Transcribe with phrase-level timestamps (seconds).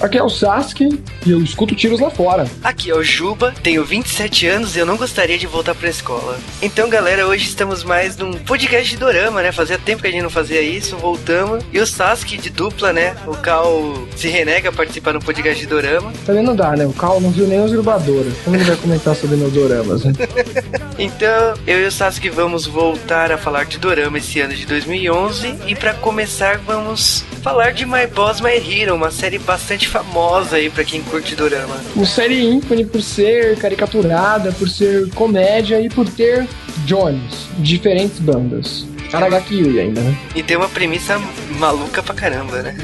[0.00, 2.46] Aqui é o Sasuke e eu escuto tiros lá fora.
[2.62, 6.38] Aqui é o Juba, tenho 27 anos e eu não gostaria de voltar pra escola.
[6.62, 9.50] Então, galera, hoje estamos mais num podcast de dorama, né?
[9.50, 11.64] Fazia tempo que a gente não fazia isso, voltamos.
[11.72, 13.16] E o Sasuke de dupla, né?
[13.26, 13.74] O Cal
[14.14, 16.12] se renega a participar no podcast de dorama.
[16.24, 16.86] Também não dá, né?
[16.86, 18.34] O Cal não viu nem os grubadores.
[18.44, 20.12] Como ele vai comentar sobre meus doramas, né?
[20.96, 25.56] então, eu e o Sasuke vamos voltar a falar de dorama esse ano de 2011.
[25.66, 30.70] E para começar, vamos falar de My Boss My Hero, uma série bastante famosa aí
[30.70, 31.76] para quem curte dorama.
[31.94, 36.46] Uma série ícone por ser caricaturada, por ser comédia e por ter
[36.84, 38.86] Jones, diferentes bandas.
[39.12, 40.16] Aragaki Yui ainda, né?
[40.34, 41.20] E tem uma premissa
[41.58, 42.76] maluca pra caramba, né?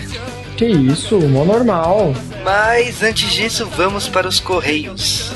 [0.57, 2.15] Que isso, mó normal.
[2.45, 5.33] Mas antes disso, vamos para os Correios.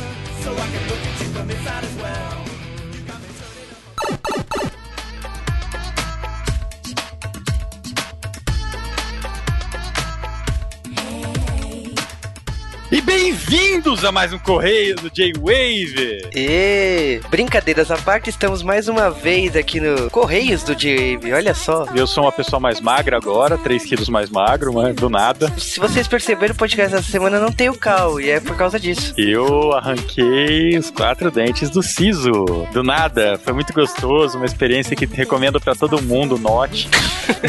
[13.21, 16.21] Bem-vindos a mais um Correio do J-Wave!
[16.33, 21.85] E brincadeiras à parte, estamos mais uma vez aqui no Correios do J-Wave, olha só.
[21.97, 25.53] Eu sou uma pessoa mais magra agora, 3 quilos mais magro, mas do nada.
[25.59, 28.79] Se vocês perceberam, o podcast dessa semana não tem o Cal, e é por causa
[28.79, 29.13] disso.
[29.19, 32.31] Eu arranquei os quatro dentes do Siso,
[32.73, 33.37] do nada.
[33.43, 36.89] Foi muito gostoso, uma experiência que recomendo para todo mundo, note.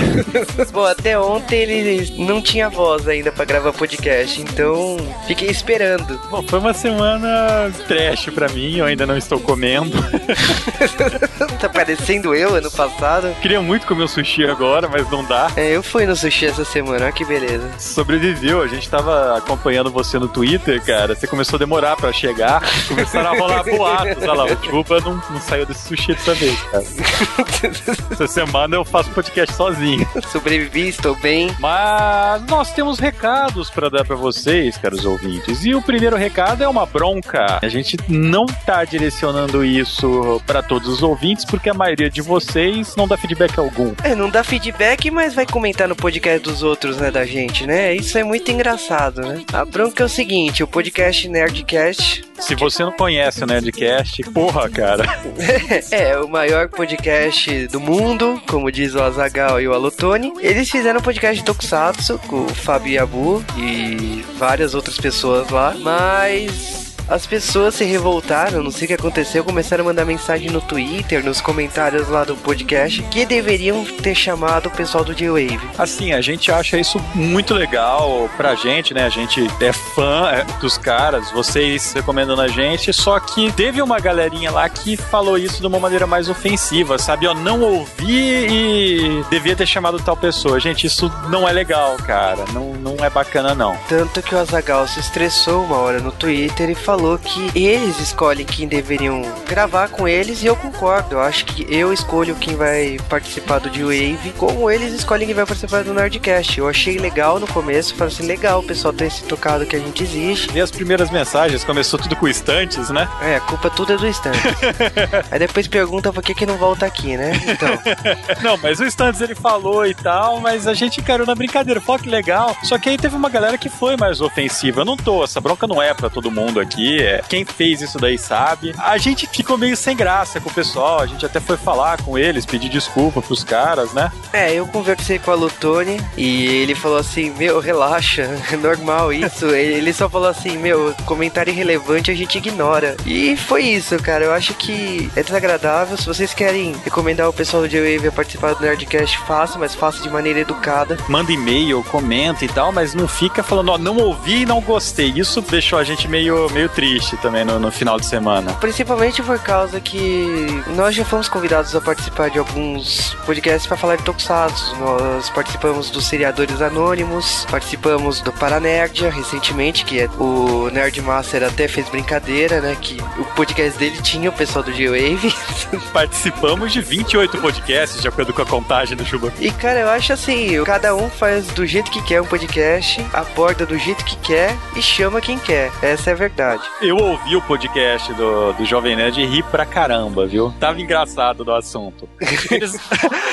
[0.74, 6.20] Bom, até ontem ele não tinha voz ainda para gravar podcast, então fiquei esperando.
[6.30, 9.92] Bom, foi uma semana trash pra mim, eu ainda não estou comendo.
[11.60, 13.36] tá parecendo eu ano passado.
[13.42, 15.52] Queria muito comer o sushi agora, mas não dá.
[15.56, 17.70] É, eu fui no sushi essa semana, olha que beleza.
[17.78, 21.14] Sobreviveu, a gente tava acompanhando você no Twitter, cara.
[21.14, 24.24] Você começou a demorar pra chegar, começaram a rolar boatos.
[24.24, 26.84] Olha lá, o Chupa não, não saiu desse sushi dessa vez, cara.
[28.12, 30.08] essa semana eu faço podcast sozinho.
[30.32, 31.54] Sobrevivi, estou bem.
[31.60, 35.66] Mas nós temos recados para dar para vocês, caros ouvintes ouvintes.
[35.66, 37.60] E o primeiro recado é uma bronca.
[37.62, 42.96] A gente não tá direcionando isso para todos os ouvintes, porque a maioria de vocês
[42.96, 43.94] não dá feedback algum.
[44.04, 47.96] É, não dá feedback, mas vai comentar no podcast dos outros, né, da gente, né?
[47.96, 49.42] Isso é muito engraçado, né?
[49.54, 52.30] A bronca é o seguinte, o podcast Nerdcast...
[52.40, 55.04] Se você não conhece o Nerdcast, porra, cara.
[55.92, 60.32] é, o maior podcast do mundo, como diz o Azagal e o Alutone.
[60.40, 65.76] Eles fizeram um podcast de Tokusatsu com o Fábio Yabu e várias outras pessoas lá,
[65.80, 70.62] mas as pessoas se revoltaram, não sei o que aconteceu, começaram a mandar mensagem no
[70.62, 75.60] Twitter, nos comentários lá do podcast, que deveriam ter chamado o pessoal do J-Wave.
[75.78, 79.06] Assim, a gente acha isso muito legal pra gente, né?
[79.06, 84.00] A gente é fã é, dos caras, vocês recomendando a gente, só que teve uma
[84.00, 87.26] galerinha lá que falou isso de uma maneira mais ofensiva, sabe?
[87.26, 90.60] Eu não ouvi e devia ter chamado tal pessoa.
[90.60, 92.46] Gente, isso não é legal, cara.
[92.54, 93.76] Não, não é bacana, não.
[93.88, 97.98] Tanto que o Azagal se estressou uma hora no Twitter e falou falou que eles
[98.02, 101.16] escolhem quem deveriam gravar com eles e eu concordo.
[101.16, 105.46] Eu acho que eu escolho quem vai participar do D-Wave, como eles escolhem quem vai
[105.46, 106.60] participar do Nerdcast.
[106.60, 109.80] Eu achei legal no começo, falei assim, legal o pessoal ter se tocado que a
[109.80, 110.50] gente existe.
[110.54, 113.08] E as primeiras mensagens, começou tudo com estantes, né?
[113.22, 114.38] É, a culpa tudo é do estante.
[115.32, 117.32] Aí depois pergunta por que que não volta aqui, né?
[117.48, 117.80] Então.
[118.44, 121.98] não, mas o estantes ele falou e tal, mas a gente encarou na brincadeira, pô,
[121.98, 122.58] que legal.
[122.64, 124.82] Só que aí teve uma galera que foi mais ofensiva.
[124.82, 127.98] Eu não tô, essa bronca não é para todo mundo aqui é, quem fez isso
[127.98, 128.74] daí sabe.
[128.78, 132.18] A gente ficou meio sem graça com o pessoal, a gente até foi falar com
[132.18, 134.12] eles, pedir desculpa pros caras, né?
[134.34, 139.48] É, eu conversei com a Lutone e ele falou assim: Meu, relaxa, é normal isso.
[139.48, 142.96] ele só falou assim: Meu, comentário irrelevante a gente ignora.
[143.06, 144.26] E foi isso, cara.
[144.26, 145.98] Eu acho que é desagradável.
[145.98, 150.02] Se vocês querem recomendar o pessoal do J-Wave a participar do Nerdcast, faça, mas faça
[150.02, 150.98] de maneira educada.
[151.08, 155.12] Manda e-mail, comenta e tal, mas não fica falando, ó, não ouvi e não gostei.
[155.16, 158.54] Isso deixou a gente meio, meio triste também no, no, final de semana.
[158.54, 163.98] Principalmente por causa que nós já fomos convidados a participar de alguns podcasts para falar
[163.98, 164.78] de Tokusatsu.
[164.78, 171.68] Nós participamos dos Seriadores Anônimos, participamos do Paranerdia recentemente, que é o Nerd Master até
[171.68, 172.78] fez brincadeira, né?
[172.80, 175.34] Que o podcast dele tinha o pessoal do G-Wave.
[175.92, 179.34] Participamos de 28 podcasts, de acordo com a contagem do Juba.
[179.38, 183.66] E cara, eu acho assim, cada um faz do jeito que quer um podcast, aborda
[183.66, 185.70] do jeito que quer e chama quem quer.
[185.82, 186.59] Essa é a verdade.
[186.60, 186.70] Verdade.
[186.82, 190.54] Eu ouvi o podcast do, do Jovem Nerd e ri pra caramba, viu?
[190.60, 192.08] Tava engraçado do assunto.
[192.52, 192.76] Eles,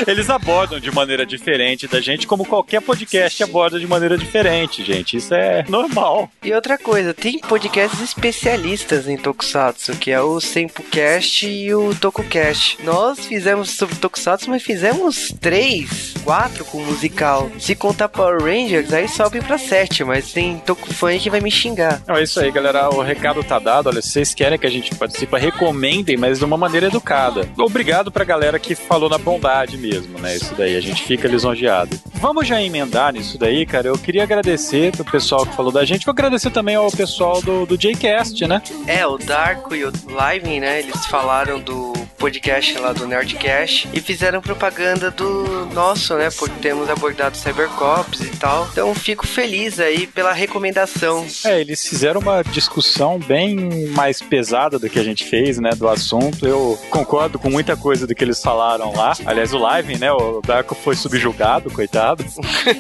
[0.07, 5.17] eles abordam de maneira diferente da gente, como qualquer podcast aborda de maneira diferente, gente.
[5.17, 6.31] Isso é normal.
[6.43, 12.79] E outra coisa, tem podcasts especialistas em Tokusatsu, que é o Sempocast e o Tokocast.
[12.85, 17.51] Nós fizemos sobre Tokusatsu, mas fizemos três, quatro com musical.
[17.59, 22.03] Se contar Power Rangers, aí sobe pra sete, mas tem Tokufan que vai me xingar.
[22.07, 22.91] É isso aí, galera.
[22.91, 23.89] O recado tá dado.
[23.89, 27.49] Olha, vocês querem que a gente participe, recomendem, mas de uma maneira educada.
[27.57, 30.37] Obrigado pra galera que falou na bondade mesmo, né?
[30.37, 31.99] Isso daí, a gente fica lisonjeado.
[32.15, 33.89] Vamos já emendar nisso daí, cara.
[33.89, 36.05] Eu queria agradecer pro pessoal que falou da gente.
[36.05, 38.61] Vou agradecer também ao pessoal do, do Jcast, né?
[38.87, 40.81] É, o Darko e o Live, né?
[40.81, 46.29] Eles falaram do podcast lá do Nerdcast e fizeram propaganda do nosso, né?
[46.31, 48.67] Porque temos abordado Cybercops e tal.
[48.73, 51.27] Então fico feliz aí pela recomendação.
[51.45, 55.71] É, eles fizeram uma discussão bem mais pesada do que a gente fez, né?
[55.77, 56.47] Do assunto.
[56.47, 59.13] Eu concordo com muita coisa do que eles falaram lá.
[59.25, 60.11] Aliás, o Live, né?
[60.11, 62.25] O Darko foi subjugado, coitado.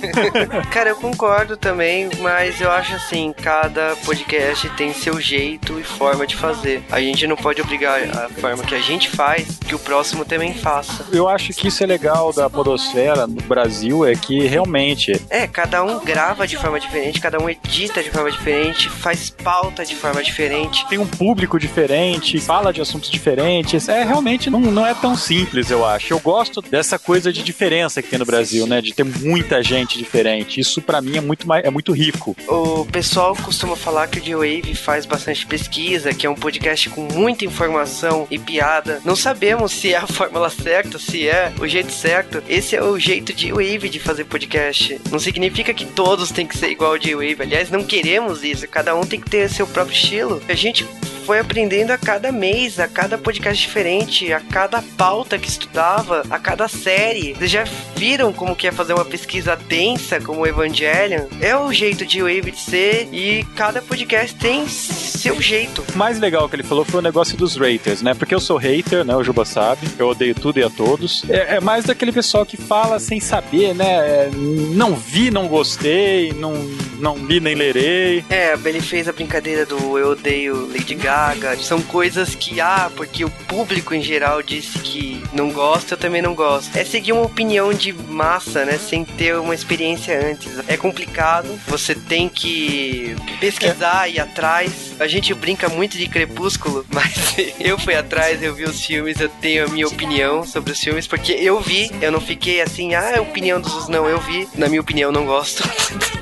[0.72, 6.26] Cara, eu concordo também, mas eu acho assim, cada podcast tem seu jeito e forma
[6.26, 6.82] de fazer.
[6.90, 9.25] A gente não pode obrigar a forma que a gente faz
[9.66, 11.06] que o próximo também faça.
[11.12, 15.20] Eu acho que isso é legal da podosfera no Brasil, é que realmente...
[15.28, 19.84] É, cada um grava de forma diferente, cada um edita de forma diferente, faz pauta
[19.84, 20.86] de forma diferente.
[20.88, 23.88] Tem um público diferente, fala de assuntos diferentes.
[23.88, 26.12] É, realmente não, não é tão simples, eu acho.
[26.12, 28.80] Eu gosto dessa coisa de diferença que tem no Brasil, né?
[28.80, 30.60] De ter muita gente diferente.
[30.60, 32.36] Isso para mim é muito, mais, é muito rico.
[32.48, 37.02] O pessoal costuma falar que o G-Wave faz bastante pesquisa, que é um podcast com
[37.02, 39.00] muita informação e piada.
[39.04, 42.42] Não sabemos se é a fórmula certa, se é o jeito certo.
[42.48, 45.00] Esse é o jeito de Wave de fazer podcast.
[45.10, 47.42] Não significa que todos têm que ser igual ao J-Wave.
[47.42, 48.68] Aliás, não queremos isso.
[48.68, 50.42] Cada um tem que ter seu próprio estilo.
[50.48, 50.86] A gente
[51.26, 56.38] foi aprendendo a cada mês, a cada podcast diferente, a cada pauta que estudava, a
[56.38, 57.34] cada série.
[57.34, 57.64] Vocês já
[57.96, 61.26] viram como que é fazer uma pesquisa densa como o Evangelion?
[61.40, 65.82] É o jeito de Wave ser e cada podcast tem seu jeito.
[65.92, 68.14] O mais legal que ele falou foi o negócio dos raters, né?
[68.14, 69.16] Porque eu sou hater, né?
[69.16, 69.88] O Juba sabe.
[69.98, 71.28] Eu odeio tudo e a todos.
[71.28, 73.84] É, é mais daquele pessoal que fala sem saber, né?
[73.84, 76.54] É, não vi, não gostei, não,
[76.98, 78.24] não li nem lerei.
[78.30, 81.56] É, ele fez a brincadeira do eu odeio Lady Gaga.
[81.56, 86.22] São coisas que, ah, porque o público em geral disse que não gosta, eu também
[86.22, 86.76] não gosto.
[86.76, 88.78] É seguir uma opinião de massa, né?
[88.78, 90.50] Sem ter uma experiência antes.
[90.68, 94.94] É complicado, você tem que pesquisar, ir atrás.
[94.98, 99.28] A gente brinca muito de crepúsculo, mas eu fui atrás, eu vi os filmes, eu
[99.28, 103.18] tenho a minha opinião sobre os filmes, porque eu vi, eu não fiquei assim, ah,
[103.18, 105.62] a opinião dos não, eu vi, na minha opinião, não gosto.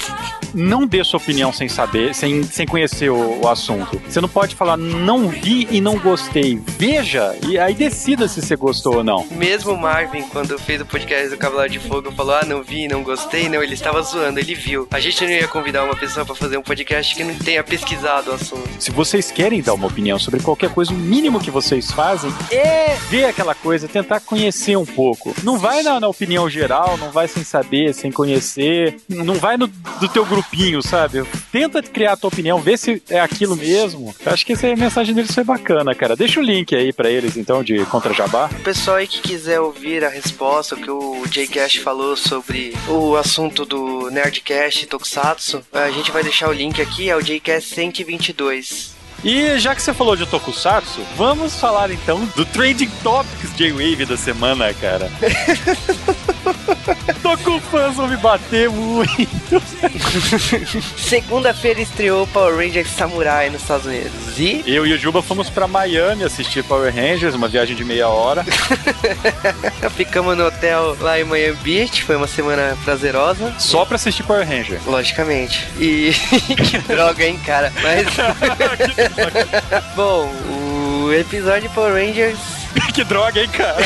[0.54, 4.00] não dê sua opinião sem saber, sem, sem conhecer o, o, assunto.
[4.08, 6.60] Você não pode falar não vi e não gostei.
[6.78, 9.26] Veja e aí decida se você gostou ou não.
[9.30, 12.88] Mesmo o Marvin, quando fez o podcast do Cavaleiro de Fogo, falou: Ah, não vi,
[12.88, 13.48] não gostei.
[13.48, 14.86] Não, ele estava zoando, ele viu.
[14.90, 18.30] A gente não ia convidar uma pessoa para fazer um podcast que não tenha pesquisado
[18.30, 18.68] o assunto.
[18.78, 22.96] Se vocês querem dar uma opinião sobre qualquer coisa, o mínimo que vocês fazem é
[23.08, 25.34] ver aquela coisa, tentar conhecer um pouco.
[25.42, 29.66] Não vai na, na opinião geral, não vai sem saber, sem conhecer, não vai no,
[29.66, 31.24] do teu grupinho, sabe?
[31.50, 34.14] Tenta criar a tua opinião, vê se é aquilo mesmo.
[34.24, 36.16] Eu acho que essa mensagem deles foi bacana, cara.
[36.16, 38.50] Deixa o link aí para eles, então, de Contra Jabá.
[38.52, 43.16] O pessoal aí que quiser ouvir a resposta, o que o Jcast falou sobre o
[43.16, 48.94] assunto do Nerdcast Tokusatsu, a gente vai deixar o link aqui, é o Jcast 122.
[49.24, 54.18] E já que você falou de Tokusatsu, vamos falar então do Trending Topics J-Wave da
[54.18, 55.10] semana, cara.
[57.36, 59.62] Tokufãs vão me bater muito.
[60.96, 64.38] Segunda-feira estreou Power Rangers Samurai nos Estados Unidos.
[64.38, 64.62] E?
[64.66, 68.44] Eu e o Juba fomos pra Miami assistir Power Rangers, uma viagem de meia hora.
[69.96, 73.52] Ficamos no hotel lá em Miami Beach, foi uma semana prazerosa.
[73.58, 74.80] Só pra assistir Power Ranger.
[74.86, 75.66] Logicamente.
[75.78, 76.12] E
[76.70, 77.72] que droga, hein, cara.
[77.82, 78.06] Mas.
[79.96, 80.30] Bom,
[81.02, 82.38] o episódio Power Rangers.
[82.94, 83.84] que droga, hein, cara?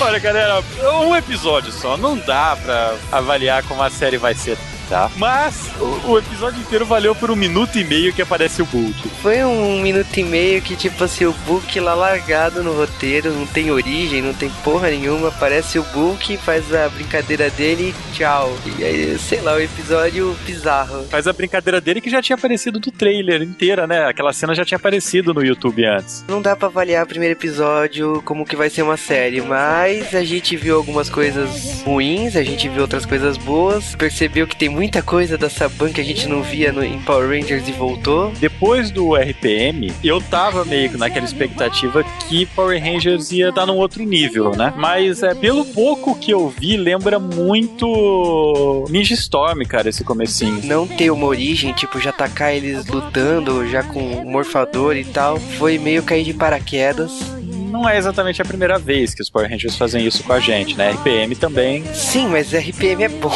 [0.00, 0.62] Olha, galera,
[1.04, 1.96] um episódio só.
[1.96, 4.56] Não dá pra avaliar como a série vai ser
[4.88, 5.10] tá?
[5.16, 9.08] Mas o, o, episódio inteiro valeu por um minuto e meio que aparece o Bulk.
[9.22, 13.46] Foi um minuto e meio que, tipo assim, o Bulk lá largado no roteiro, não
[13.46, 15.28] tem origem, não tem porra nenhuma.
[15.28, 18.56] Aparece o Bulk, faz a brincadeira dele e tchau.
[18.78, 21.04] E aí, sei lá, o episódio bizarro.
[21.08, 24.06] Faz a brincadeira dele que já tinha aparecido do trailer inteira, né?
[24.06, 26.24] Aquela cena já tinha aparecido no YouTube antes.
[26.28, 30.24] Não dá para avaliar o primeiro episódio como que vai ser uma série, mas a
[30.24, 35.00] gente viu algumas coisas ruins, a gente viu outras coisas boas, percebeu que tem muita
[35.00, 38.30] coisa da Saban que a gente não via no, em Power Rangers e voltou.
[38.38, 44.04] Depois do RPM, eu tava meio naquela expectativa que Power Rangers ia dar num outro
[44.04, 44.74] nível, né?
[44.76, 50.60] Mas é, pelo pouco que eu vi, lembra muito Ninja Storm, cara, esse comecinho.
[50.64, 55.78] Não ter uma origem, tipo, já tacar eles lutando, já com morfador e tal, foi
[55.78, 57.34] meio cair de paraquedas
[57.66, 60.76] não é exatamente a primeira vez que os Power Rangers fazem isso com a gente,
[60.76, 60.92] né?
[60.92, 61.84] RPM também.
[61.94, 63.32] Sim, mas RPM é bom.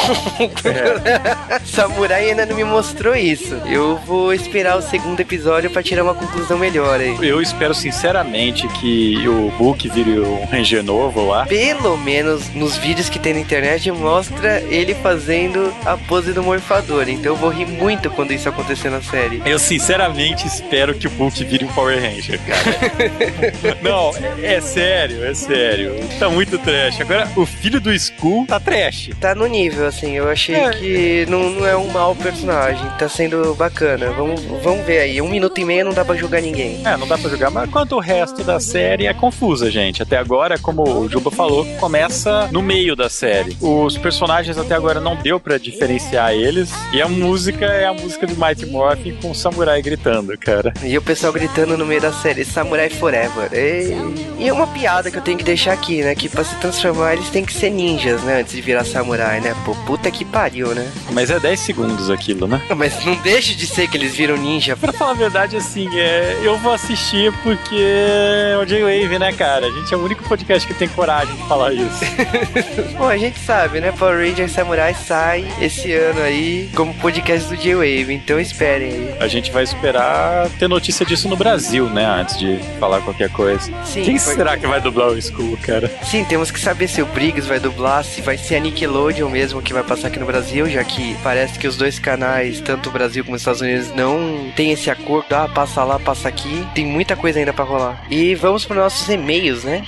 [0.64, 1.60] É.
[1.64, 3.54] Samurai ainda não me mostrou isso.
[3.66, 7.16] Eu vou esperar o segundo episódio para tirar uma conclusão melhor aí.
[7.20, 11.46] Eu espero sinceramente que o Book vire um Ranger novo lá.
[11.46, 17.08] Pelo menos nos vídeos que tem na internet mostra ele fazendo a pose do morfador.
[17.08, 19.42] Então eu vou rir muito quando isso acontecer na série.
[19.44, 23.76] Eu sinceramente espero que o Book vire um Power Ranger, cara.
[23.82, 24.12] não,
[24.42, 25.94] é sério, é sério.
[26.18, 27.00] Tá muito trash.
[27.00, 29.10] Agora, o filho do Skull tá trash.
[29.20, 30.12] Tá no nível, assim.
[30.12, 30.70] Eu achei é.
[30.70, 32.86] que não, não é um mau personagem.
[32.98, 34.10] Tá sendo bacana.
[34.10, 35.20] Vamos, vamos ver aí.
[35.20, 36.80] Um minuto e meio não dá pra julgar ninguém.
[36.84, 37.50] É, não dá pra julgar.
[37.50, 40.02] Mas quanto o resto da série é confusa, gente.
[40.02, 43.56] Até agora, como o Juba falou, começa no meio da série.
[43.60, 46.70] Os personagens até agora não deu pra diferenciar eles.
[46.92, 50.72] E a música é a música do Mighty Morphin com o samurai gritando, cara.
[50.82, 53.52] E o pessoal gritando no meio da série: Samurai Forever.
[53.52, 54.09] Ei.
[54.38, 56.14] E é uma piada que eu tenho que deixar aqui, né?
[56.14, 58.40] Que pra se transformar eles têm que ser ninjas, né?
[58.40, 59.54] Antes de virar samurai, né?
[59.64, 60.90] Pô, puta que pariu, né?
[61.12, 62.60] Mas é 10 segundos aquilo, né?
[62.76, 64.76] Mas não deixa de ser que eles viram ninja.
[64.76, 69.66] Pra falar a verdade, assim, é, eu vou assistir porque é o J-Wave, né, cara?
[69.66, 72.00] A gente é o único podcast que tem coragem de falar isso.
[72.96, 73.92] Bom, a gente sabe, né?
[73.92, 79.14] Power Rangers Samurai sai esse ano aí como podcast do J-Wave, então esperem aí.
[79.20, 82.06] A gente vai esperar ter notícia disso no Brasil, né?
[82.06, 83.70] Antes de falar qualquer coisa.
[83.84, 84.34] Sim, Sim, Quem foi...
[84.34, 85.90] será que vai dublar o Skull, cara?
[86.04, 89.60] Sim, temos que saber se o Briggs vai dublar, se vai ser a Nickelodeon mesmo
[89.60, 92.92] que vai passar aqui no Brasil, já que parece que os dois canais, tanto o
[92.92, 96.66] Brasil como os Estados Unidos, não tem esse acordo, ah, passa lá, passa aqui.
[96.74, 98.04] Tem muita coisa ainda para rolar.
[98.10, 99.84] E vamos para nossos e-mails, né?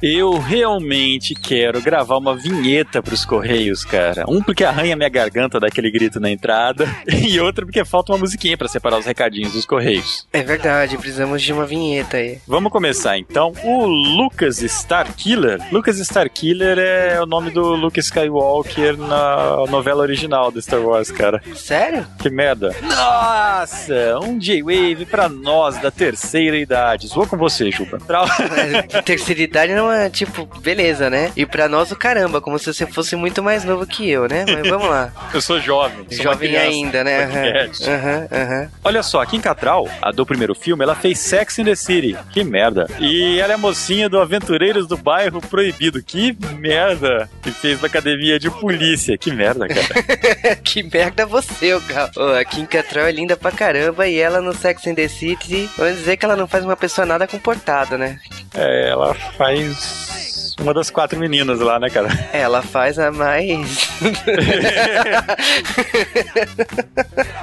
[0.00, 4.24] Eu realmente quero gravar uma vinheta pros Correios, cara.
[4.28, 8.56] Um porque arranha minha garganta daquele grito na entrada, e outro porque falta uma musiquinha
[8.56, 10.26] para separar os recadinhos dos Correios.
[10.32, 12.38] É verdade, precisamos de uma vinheta aí.
[12.46, 13.52] Vamos começar então.
[13.64, 15.60] O Lucas Starkiller.
[15.72, 21.42] Lucas Starkiller é o nome do Luke Skywalker na novela original do Star Wars, cara.
[21.56, 22.06] Sério?
[22.20, 22.74] Que merda.
[22.82, 27.08] Nossa, um J-Wave pra nós da terceira idade.
[27.08, 27.98] Zoou com você, Juba.
[27.98, 28.24] Pra...
[29.04, 31.32] terceira idade não é tipo, beleza, né?
[31.36, 34.44] E pra nós o caramba, como se você fosse muito mais novo que eu, né?
[34.46, 35.12] Mas vamos lá.
[35.32, 36.06] eu sou jovem.
[36.10, 37.68] Sou jovem ainda, né?
[37.86, 38.70] Aham, aham.
[38.84, 42.16] Olha só, aqui em Catral, a do primeiro filme, ela fez Sex in the City.
[42.32, 42.86] Que merda.
[42.98, 46.02] E ela é mocinha do Aventureiros do Bairro Proibido.
[46.02, 47.28] Que merda.
[47.42, 49.16] Que fez na academia de polícia.
[49.16, 50.56] Que merda, cara.
[50.62, 52.10] que merda você, cara.
[52.16, 55.68] Oh, aqui em Catral é linda pra caramba e ela no Sex in the City,
[55.76, 58.18] vamos dizer que ela não faz uma pessoa nada comportada, né?
[58.54, 60.27] É, ela faz Hey.
[60.58, 62.08] Uma das quatro meninas lá, né, cara?
[62.32, 63.88] Ela faz a mais.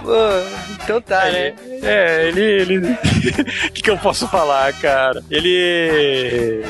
[0.03, 0.17] Pô,
[0.84, 1.53] então tá, é, né?
[1.81, 2.41] É, ele.
[2.41, 2.77] ele...
[2.77, 5.24] O que, que eu posso falar, cara?
[5.29, 6.63] Ele.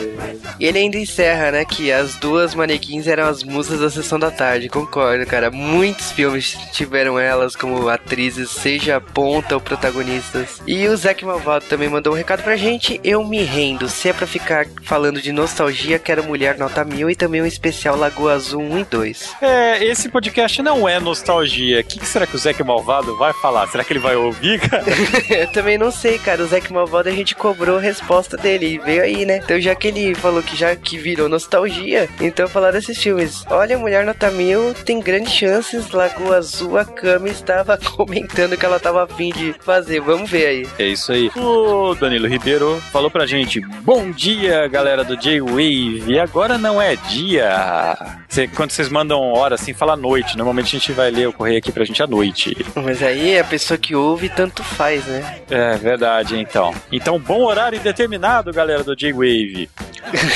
[0.59, 1.65] E ele ainda encerra, né?
[1.65, 4.69] Que as duas manequins eram as musas da sessão da tarde.
[4.69, 5.49] Concordo, cara.
[5.51, 10.61] Muitos filmes tiveram elas como atrizes, seja ponta ou protagonistas.
[10.67, 12.99] E o Zack Malvado também mandou um recado pra gente.
[13.03, 13.89] Eu me rendo.
[13.89, 17.95] Se é pra ficar falando de nostalgia, quero Mulher Nota Mil e também um especial
[17.95, 19.35] Lagoa Azul 1 e 2.
[19.41, 21.79] É, esse podcast não é nostalgia.
[21.79, 23.67] O que, que será que o Zack Malvado vai falar?
[23.67, 24.83] Será que ele vai ouvir, cara?
[25.31, 26.43] Eu também não sei, cara.
[26.43, 29.37] O Zack Malvado a gente cobrou a resposta dele e veio aí, né?
[29.37, 33.45] Então já que ele falou que já que virou nostalgia, então falar desses filmes.
[33.49, 35.89] Olha, Mulher Nota Mil tem grandes chances.
[35.91, 40.01] Lagoa Azul, a Cami estava comentando que ela estava afim de fazer.
[40.01, 40.67] Vamos ver aí.
[40.77, 41.31] É isso aí.
[41.33, 46.24] O Danilo Ribeiro falou pra gente: Bom dia, galera do J-Wave.
[46.25, 47.95] Agora não é dia.
[48.27, 50.35] Cê, quando vocês mandam hora assim, fala noite.
[50.35, 52.57] Normalmente a gente vai ler o correio aqui pra gente à noite.
[52.75, 55.41] Mas aí a pessoa que ouve tanto faz, né?
[55.49, 56.73] É verdade, então.
[56.91, 59.69] Então, bom horário indeterminado, galera do J-Wave.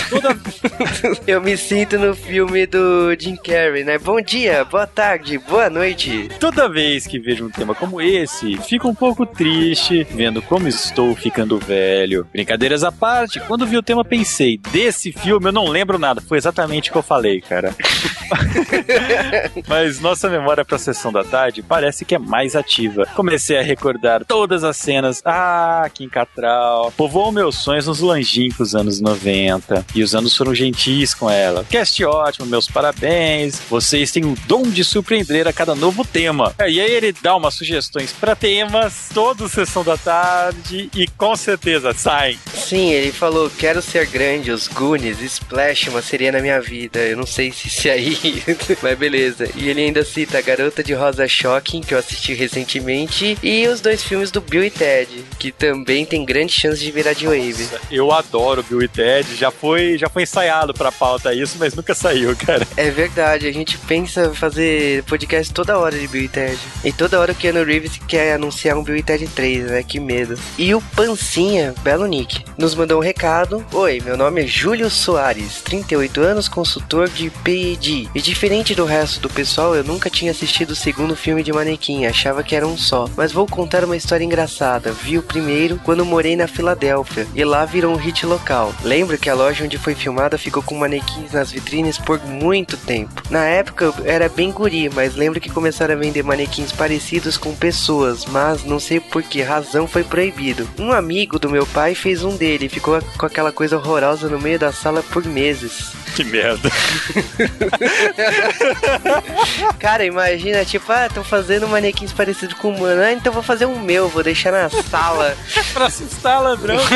[0.10, 0.38] Toda...
[1.28, 3.98] Eu me sinto no filme do Jim Carrey, né?
[3.98, 6.30] Bom dia, boa tarde, boa noite.
[6.40, 11.16] Toda vez que vejo um tema como esse, fico um pouco triste vendo como estou
[11.16, 12.28] ficando velho.
[12.32, 16.22] Brincadeiras à parte, quando vi o tema pensei, desse filme eu não lembro nada.
[16.22, 17.76] Foi exatamente o que eu falei, cara.
[19.68, 23.06] Mas nossa memória pra sessão da tarde parece que é mais ativa.
[23.16, 25.22] Comecei a recordar todas as cenas.
[25.26, 26.92] Ah, Kim Catral.
[26.96, 29.59] Povoou meus sonhos nos longínquos anos 90.
[29.94, 31.66] E os anos foram gentis com ela.
[31.70, 33.60] Cast ótimo, meus parabéns.
[33.70, 36.54] Vocês têm o dom de surpreender a cada novo tema.
[36.58, 41.36] É, e aí ele dá umas sugestões para temas, toda sessão da tarde e com
[41.36, 42.40] certeza saem.
[42.54, 47.00] Sim, ele falou: quero ser grande, os Goonies, Splash, uma seria na minha vida.
[47.00, 48.44] Eu não sei se isso aí,
[48.82, 49.50] mas beleza.
[49.56, 53.82] E ele ainda cita a Garota de Rosa Shocking, que eu assisti recentemente, e os
[53.82, 57.68] dois filmes do Bill e Ted, que também tem grande chance de virar de wave.
[57.92, 61.94] Eu adoro Bill e Ted, já foi, já foi ensaiado pra pauta isso, mas nunca
[61.94, 62.68] saiu, cara.
[62.78, 66.58] É verdade, a gente pensa fazer podcast toda hora de Bill e Ted.
[66.84, 69.84] E toda hora o Keanu Reeves quer anunciar um Bill e Ted 3, né?
[69.84, 70.38] Que medo.
[70.58, 73.66] E o Pancinha, belo nick, nos mandou um recado.
[73.72, 78.10] Oi, meu nome é Júlio Soares, 38 anos, consultor de PED.
[78.14, 82.06] E diferente do resto do pessoal, eu nunca tinha assistido o segundo filme de Manequim,
[82.06, 83.08] achava que era um só.
[83.16, 84.92] Mas vou contar uma história engraçada.
[84.92, 88.74] Vi o primeiro quando morei na Filadélfia, e lá virou um hit local.
[88.84, 93.24] Lembro que a loja onde foi filmada ficou com manequins nas vitrines por muito tempo.
[93.30, 97.56] Na época eu era bem guri, mas lembro que começaram a vender manequins parecidos com
[97.56, 100.70] pessoas, mas não sei por que razão foi proibido.
[100.78, 104.42] Um amigo do meu pai fez um dele e ficou com aquela coisa horrorosa no
[104.42, 105.94] meio da sala por meses.
[106.16, 106.70] Que merda.
[109.80, 113.02] Cara, imagina, tipo, ah, estão fazendo manequins parecidos com humano.
[113.02, 115.38] Ah, então vou fazer um meu, vou deixar na sala.
[115.74, 116.80] pra assustar, ladrão.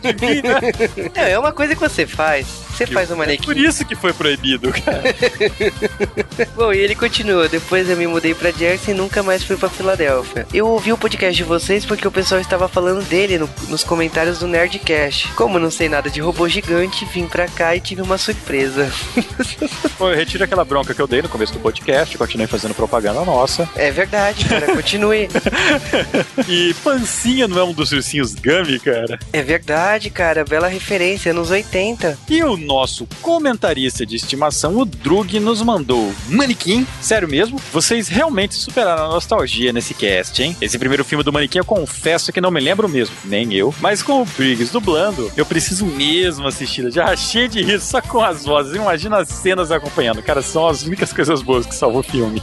[0.00, 0.58] De mim, né?
[1.14, 2.46] É, é uma coisa que você faz.
[2.70, 3.42] Você faz um manequim.
[3.42, 5.02] É por isso que foi proibido, cara.
[6.54, 7.48] Bom, e ele continua.
[7.48, 10.46] Depois eu me mudei pra Jersey e nunca mais fui pra Filadélfia.
[10.54, 14.38] Eu ouvi o podcast de vocês porque o pessoal estava falando dele no, nos comentários
[14.38, 15.32] do Nerdcast.
[15.32, 18.88] Como não sei nada de robô gigante, vim pra cá e tive uma surpresa.
[19.98, 23.24] Pô, eu retiro aquela bronca que eu dei no começo do podcast, continuei fazendo propaganda
[23.24, 23.68] nossa.
[23.74, 25.28] É verdade, cara, continue.
[26.46, 29.18] e Pancinha não é um dos ursinhos Gummy, cara?
[29.32, 32.18] É verdade, cara, bela referência, nos 80.
[32.28, 37.60] E o nosso comentarista de estimação, o Drug, nos mandou Manequim, sério mesmo?
[37.72, 40.56] Vocês realmente superaram a nostalgia nesse cast, hein?
[40.60, 43.74] Esse primeiro filme do Manequim eu confesso que não me lembro mesmo, nem eu.
[43.80, 46.90] Mas com o Briggs dublando, eu preciso mesmo assistir.
[46.90, 48.74] Já achei de rir só com as vozes.
[48.74, 50.22] Imagina as cenas acompanhando.
[50.22, 52.42] Cara, são as únicas coisas boas que salvou o filme.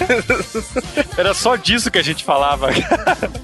[1.16, 2.68] Era só disso que a gente falava.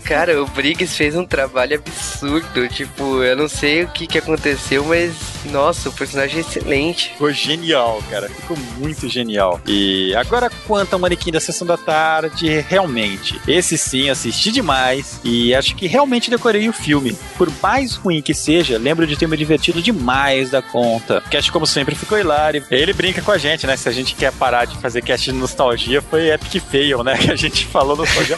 [0.04, 2.68] Cara, o Briggs fez um trabalho absurdo.
[2.68, 4.45] Tipo, eu não sei o que, que aconteceu,
[4.86, 7.10] mas nossa, o personagem é excelente.
[7.10, 8.28] Ficou genial, cara.
[8.28, 9.60] Ficou muito genial.
[9.66, 15.54] E agora, quanto ao manequim da sessão da tarde, realmente, esse sim, assisti demais e
[15.54, 17.16] acho que realmente decorei o filme.
[17.36, 21.22] Por mais ruim que seja, lembro de ter me divertido demais da conta.
[21.26, 22.64] O cast, como sempre, ficou hilário.
[22.70, 23.76] Ele brinca com a gente, né?
[23.76, 27.16] Se a gente quer parar de fazer cast de nostalgia, foi epic fail, né?
[27.26, 28.36] Que a gente falou nostalgia.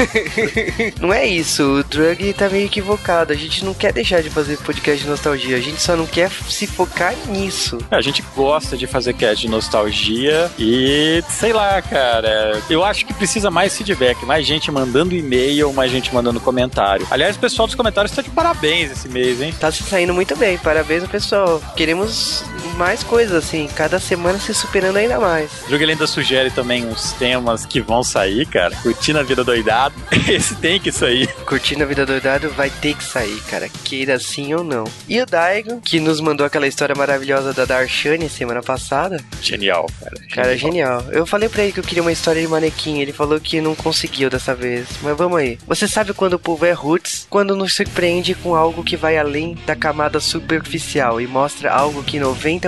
[1.01, 3.33] não é isso, o Drug tá meio equivocado.
[3.33, 6.31] A gente não quer deixar de fazer podcast de nostalgia, a gente só não quer
[6.31, 7.79] se focar nisso.
[7.91, 12.61] A gente gosta de fazer cast de nostalgia e sei lá, cara.
[12.71, 17.07] Eu acho que precisa mais feedback, mais gente mandando e-mail, mais gente mandando comentário.
[17.11, 19.55] Aliás, o pessoal dos comentários está de parabéns esse mês, hein?
[19.59, 21.61] Tá se saindo muito bem, parabéns ao pessoal.
[21.77, 22.45] Queremos
[22.79, 25.51] mais coisas assim, cada semana se superando ainda mais.
[25.67, 28.75] O jogo ainda sugere também uns temas que vão sair, cara.
[28.77, 29.97] Curtindo a vida doidado.
[30.29, 31.27] Esse tem que sair.
[31.45, 33.69] Curtindo a vida doidado vai ter que sair, cara.
[33.83, 34.85] Queira sim ou não.
[35.09, 39.21] E o Daigo, que nos mandou aquela história maravilhosa da Darshani semana passada.
[39.43, 40.15] Genial, cara.
[40.33, 41.05] Cara, genial.
[41.11, 43.01] Eu falei pra ele que eu queria uma história de manequim.
[43.01, 44.87] Ele falou que não conseguiu dessa vez.
[45.03, 45.59] Mas vamos aí.
[45.67, 47.27] Você sabe quando o povo é roots?
[47.29, 52.19] Quando nos surpreende com algo que vai além da camada superficial e mostra algo que
[52.19, 52.68] 90%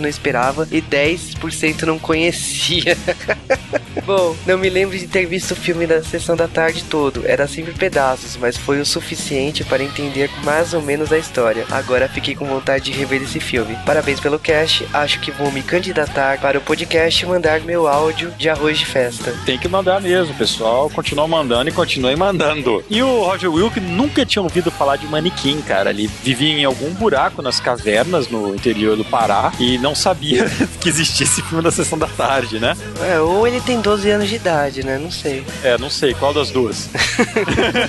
[0.00, 2.96] não esperava e 10% não conhecia.
[4.04, 7.26] Bom, não me lembro de ter visto o filme da sessão da tarde todo.
[7.26, 11.66] Era sempre pedaços, mas foi o suficiente para entender mais ou menos a história.
[11.70, 13.76] Agora fiquei com vontade de rever esse filme.
[13.84, 14.86] Parabéns pelo cast.
[14.92, 18.86] Acho que vou me candidatar para o podcast e mandar meu áudio de arroz de
[18.86, 19.34] festa.
[19.44, 20.88] Tem que mandar mesmo, pessoal.
[20.90, 22.84] Continua mandando e continue mandando.
[22.88, 25.90] E o Roger Wilk nunca tinha ouvido falar de manequim, cara.
[25.90, 30.46] Ele vivia em algum buraco nas cavernas no interior do Pará E não sabia
[30.80, 32.76] que existia esse filme na sessão da tarde, né?
[33.02, 34.98] É, ou ele tem 12 anos de idade, né?
[34.98, 35.44] Não sei.
[35.62, 36.88] É, não sei, qual das duas?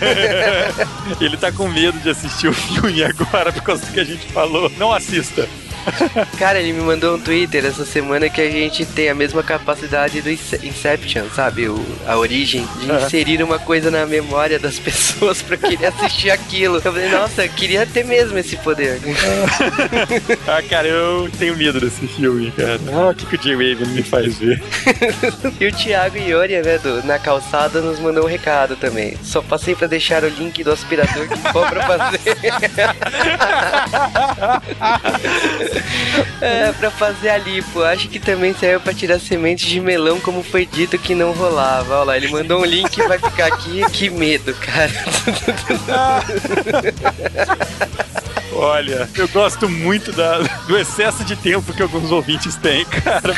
[1.20, 4.26] ele tá com medo de assistir o filme agora por causa do que a gente
[4.28, 4.72] falou.
[4.78, 5.48] Não assista.
[6.38, 10.22] Cara, ele me mandou um Twitter essa semana que a gente tem a mesma capacidade
[10.22, 11.68] do Inception, sabe?
[11.68, 16.76] O, a origem de inserir uma coisa na memória das pessoas pra querer assistir aquilo.
[16.78, 19.00] Eu falei, nossa, eu queria ter mesmo esse poder.
[20.48, 22.80] ah, cara, eu tenho medo desse filme, cara.
[22.94, 24.62] Ah, o que, que o J-Wave me faz ver?
[25.60, 29.18] e o Thiago Ioria, né, do, na calçada, nos mandou um recado também.
[29.24, 32.22] Só passei pra deixar o link do aspirador que for pra fazer.
[36.42, 37.84] é, pra fazer a lipo.
[37.84, 41.96] Acho que também saiu pra tirar sementes de melão, como foi dito que não rolava.
[41.96, 43.84] Olha lá, ele mandou um link vai ficar aqui.
[43.92, 44.92] Que medo, cara.
[48.52, 53.34] Olha, eu gosto muito da, do excesso de tempo que alguns ouvintes têm, cara.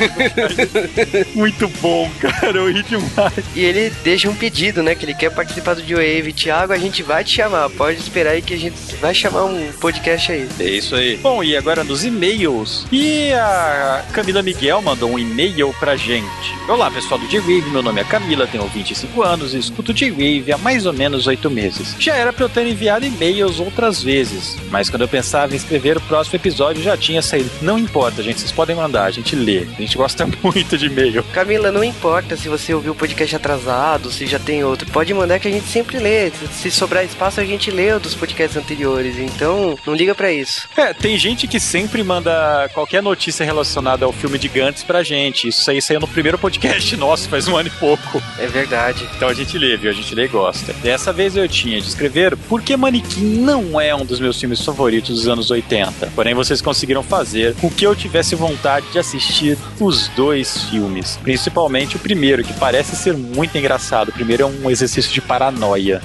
[1.36, 2.58] muito bom, cara.
[2.58, 3.34] Eu ri demais.
[3.56, 4.96] E ele deixa um pedido, né?
[4.96, 7.70] Que ele quer participar do Joe Thiago, a gente vai te chamar.
[7.70, 10.48] Pode esperar aí que a gente vai chamar um podcast aí.
[10.60, 11.18] É isso aí.
[11.18, 12.86] Bom, e agora nos e-mails.
[12.92, 16.56] E a Camila Miguel mandou um e-mail pra gente.
[16.68, 17.70] Olá, pessoal do J-Wave.
[17.72, 21.50] Meu nome é Camila, tenho 25 anos e escuto J-Wave há mais ou menos 8
[21.50, 21.96] meses.
[22.00, 25.98] Já era pra eu ter enviado e-mails outras vezes, mas quando eu pensava em escrever
[25.98, 27.50] o próximo episódio já tinha saído.
[27.62, 29.60] Não importa, gente, vocês podem mandar, a gente lê.
[29.78, 31.24] A gente gosta muito de e-mail.
[31.34, 34.90] Camila, não importa se você ouviu o podcast atrasado, se já tem outro.
[34.92, 36.32] Pode mandar que a gente sempre lê.
[36.52, 39.18] Se sobrar espaço, a gente lê dos podcasts anteriores.
[39.18, 40.68] Então, não liga para isso.
[40.76, 45.48] É, tem gente que sempre manda qualquer notícia relacionada ao filme de Gantz pra gente.
[45.48, 48.22] Isso aí saiu no primeiro podcast nosso, faz um ano e pouco.
[48.38, 49.08] É verdade.
[49.16, 49.90] Então a gente lê, viu?
[49.90, 50.74] A gente lê e gosta.
[50.74, 54.89] Dessa vez eu tinha de escrever porque Manequim não é um dos meus filmes favoritos
[54.98, 56.08] dos anos 80.
[56.16, 61.18] Porém, vocês conseguiram fazer com que eu tivesse vontade de assistir os dois filmes.
[61.22, 64.10] Principalmente o primeiro, que parece ser muito engraçado.
[64.10, 66.02] O primeiro é um exercício de paranoia.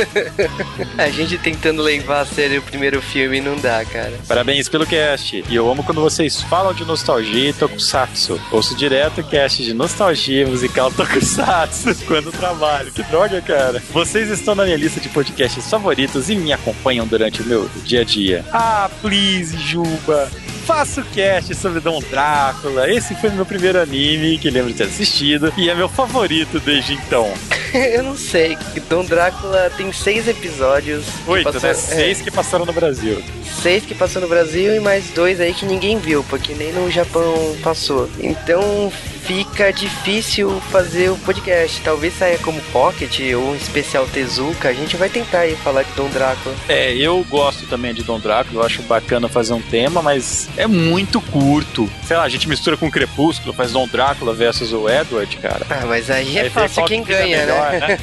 [0.96, 4.12] a gente tentando levar a sério o primeiro filme não dá, cara.
[4.26, 5.44] Parabéns pelo cast.
[5.48, 8.40] E eu amo quando vocês falam de nostalgia e tokusatsu.
[8.50, 12.92] Ouço direto o cast de nostalgia musical tokusatsu quando trabalho.
[12.92, 13.82] Que droga, cara.
[13.90, 18.00] Vocês estão na minha lista de podcasts favoritos e me acompanham durante o meu dia
[18.00, 18.44] a dia.
[18.52, 20.30] Ah, please, Juba.
[20.66, 22.88] Faço cast sobre Dom Drácula.
[22.88, 26.94] Esse foi meu primeiro anime que lembro de ter assistido e é meu favorito desde
[26.94, 27.32] então.
[27.74, 28.56] eu não sei.
[28.88, 31.04] Dom Drácula tem seis episódios.
[31.26, 31.52] Oito, né?
[31.52, 31.74] passaram, né?
[31.74, 33.22] Seis é, que passaram no Brasil.
[33.62, 36.90] Seis que passaram no Brasil e mais dois aí que ninguém viu, porque nem no
[36.90, 38.08] Japão passou.
[38.20, 38.92] Então
[39.24, 41.80] fica difícil fazer o podcast.
[41.82, 44.68] Talvez saia como Pocket ou um especial Tezuka.
[44.68, 46.54] A gente vai tentar aí falar de Dom Drácula.
[46.68, 48.62] É, eu gosto também de Dom Drácula.
[48.62, 51.88] Eu acho bacana fazer um tema, mas é muito curto.
[52.04, 55.66] Sei lá, a gente mistura com Crepúsculo, faz Dom Drácula versus o Edward, cara.
[55.68, 57.80] Ah, mas aí é aí fácil quem ganha, melhor, né?
[57.80, 57.98] né?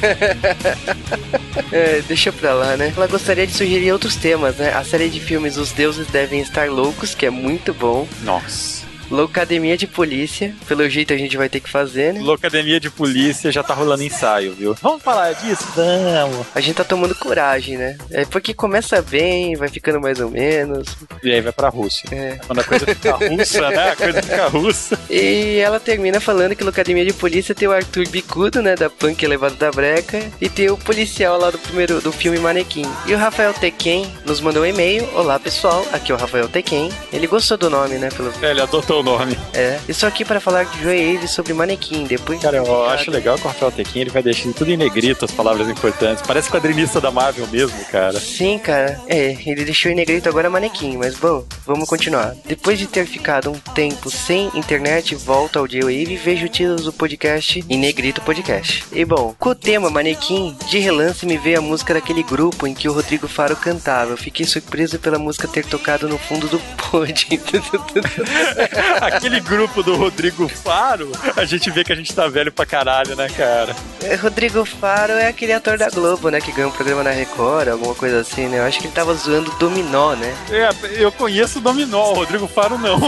[1.72, 2.92] é, deixa pra lá, né?
[2.96, 4.72] Ela gostaria de sugerir outros temas, né?
[4.74, 8.06] A série de filmes Os Deuses Devem Estar Loucos, que é muito bom.
[8.22, 8.77] Nossa.
[9.10, 10.54] Loucademia de Polícia.
[10.66, 12.20] Pelo jeito a gente vai ter que fazer, né?
[12.20, 14.74] Loucademia de Polícia já tá rolando ensaio, viu?
[14.82, 15.64] Vamos falar disso?
[15.74, 16.46] Vamos.
[16.54, 17.96] A gente tá tomando coragem, né?
[18.10, 20.88] É porque começa bem, vai ficando mais ou menos.
[21.22, 22.08] E aí vai pra Rússia.
[22.12, 22.38] É.
[22.46, 23.90] Quando a coisa fica russa, né?
[23.90, 24.98] A coisa fica russa.
[25.10, 28.74] E ela termina falando que Loucademia de Polícia tem o Arthur Bicudo, né?
[28.74, 30.22] Da punk elevado da breca.
[30.40, 32.86] E tem o policial lá do primeiro do filme Manequim.
[33.06, 35.08] E o Rafael Tequen nos mandou um e-mail.
[35.14, 35.86] Olá, pessoal.
[35.92, 36.90] Aqui é o Rafael Tequen.
[37.12, 38.08] Ele gostou do nome, né?
[38.10, 38.32] Pelo...
[38.42, 39.38] É, ele adotou o nome.
[39.52, 39.78] É.
[39.88, 42.04] Isso aqui para falar de Joey Ave sobre manequim.
[42.04, 42.40] Depois.
[42.40, 45.68] Cara, eu acho legal cortar o Tequim, ele vai deixando tudo em negrito as palavras
[45.68, 46.22] importantes.
[46.26, 48.18] Parece quadrinista da Marvel mesmo, cara.
[48.18, 49.00] Sim, cara.
[49.06, 52.34] É, ele deixou em negrito agora manequim, mas bom, vamos continuar.
[52.44, 56.76] Depois de ter ficado um tempo sem internet, volto ao J-Wave e vejo o título
[56.76, 58.84] do podcast em negrito podcast.
[58.92, 62.74] E bom, com o tema manequim, de relance me veio a música daquele grupo em
[62.74, 64.12] que o Rodrigo Faro cantava.
[64.12, 66.58] Eu fiquei surpreso pela música ter tocado no fundo do
[66.90, 67.28] pod.
[69.00, 73.14] aquele grupo do Rodrigo Faro, a gente vê que a gente tá velho pra caralho,
[73.16, 73.74] né, cara?
[74.02, 77.68] É, Rodrigo Faro é aquele ator da Globo, né, que ganhou um programa na Record,
[77.68, 78.58] alguma coisa assim, né?
[78.58, 80.34] Eu acho que ele tava zoando Dominó, né?
[80.50, 80.68] É,
[81.02, 82.98] eu conheço Dominó, o Rodrigo Faro não.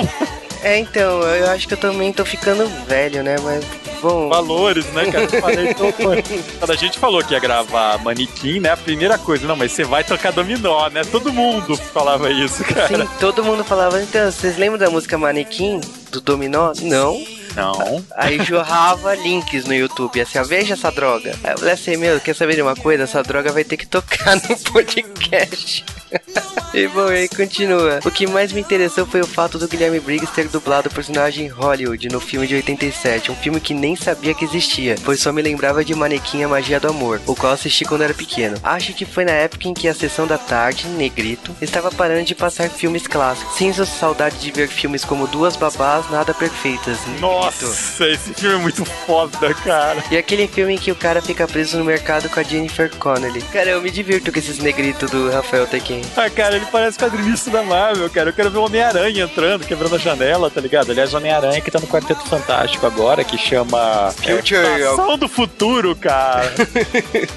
[0.62, 3.36] É, então, eu acho que eu também tô ficando velho, né?
[3.42, 3.64] Mas
[4.00, 4.28] bom.
[4.28, 5.24] Valores, né, cara?
[5.24, 5.92] Eu falei, então,
[6.58, 8.70] Quando a gente falou que ia gravar manequim, né?
[8.70, 11.02] A primeira coisa, não, mas você vai tocar dominó, né?
[11.04, 12.88] Todo mundo falava isso, cara.
[12.88, 14.02] Sim, todo mundo falava.
[14.02, 15.80] Então, vocês lembram da música Manequim?
[16.10, 16.72] Do dominó?
[16.82, 17.39] Não.
[17.54, 18.04] Não.
[18.16, 21.34] Aí jorrava links no YouTube, assim, ó, veja essa droga.
[21.42, 23.04] Aí eu falei assim, meu, quer saber de uma coisa?
[23.04, 25.84] Essa droga vai ter que tocar no podcast.
[26.74, 28.00] e bom, aí continua.
[28.04, 31.48] O que mais me interessou foi o fato do Guilherme Briggs ter dublado o personagem
[31.48, 35.42] Hollywood no filme de 87, um filme que nem sabia que existia, pois só me
[35.42, 38.56] lembrava de Manequim a Magia do Amor, o qual assisti quando era pequeno.
[38.62, 42.34] Acho que foi na época em que a sessão da tarde, Negrito, estava parando de
[42.34, 43.56] passar filmes clássicos.
[43.56, 46.98] Sinto saudade de ver filmes como Duas Babás Nada Perfeitas.
[47.44, 50.02] Nossa, esse filme é muito foda, cara.
[50.10, 53.40] E aquele filme em que o cara fica preso no mercado com a Jennifer Connelly.
[53.52, 56.02] Cara, eu me divirto com esses negritos do Rafael Tekken.
[56.16, 58.30] Ah, cara, ele parece quadrinista da Marvel, cara.
[58.30, 60.90] Eu quero ver o Homem-Aranha entrando, quebrando a janela, tá ligado?
[60.90, 64.60] Aliás, o Homem-Aranha que tá no Quarteto Fantástico agora, que chama Future.
[64.60, 66.52] Estação do Futuro, cara.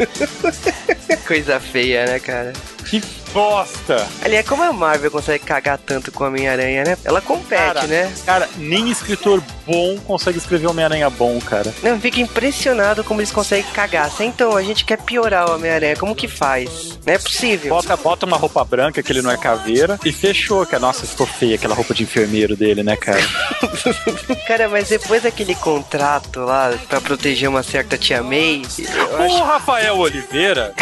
[1.26, 2.54] Coisa feia, né, cara?
[2.84, 3.02] Que
[3.34, 4.08] bosta!
[4.24, 6.98] Ali é como a Marvel consegue cagar tanto com a Homem-Aranha, né?
[7.04, 8.14] Ela compete, Cara, né?
[8.26, 11.74] Cara, nem escritor bom consegue escrever Homem-Aranha bom, cara.
[11.82, 14.12] Não, fica impressionado como eles conseguem cagar.
[14.12, 17.00] Se então a gente quer piorar o Homem-Aranha, como que faz?
[17.06, 17.70] Não é possível.
[17.74, 21.26] Bota, bota uma roupa branca, que ele não é caveira, e fechou, que nossa, ficou
[21.26, 23.22] feia aquela roupa de enfermeiro dele, né, cara?
[24.48, 28.62] Cara, mas depois daquele contrato lá pra proteger uma certa tia May,
[29.12, 29.44] O acho.
[29.44, 30.74] Rafael Oliveira,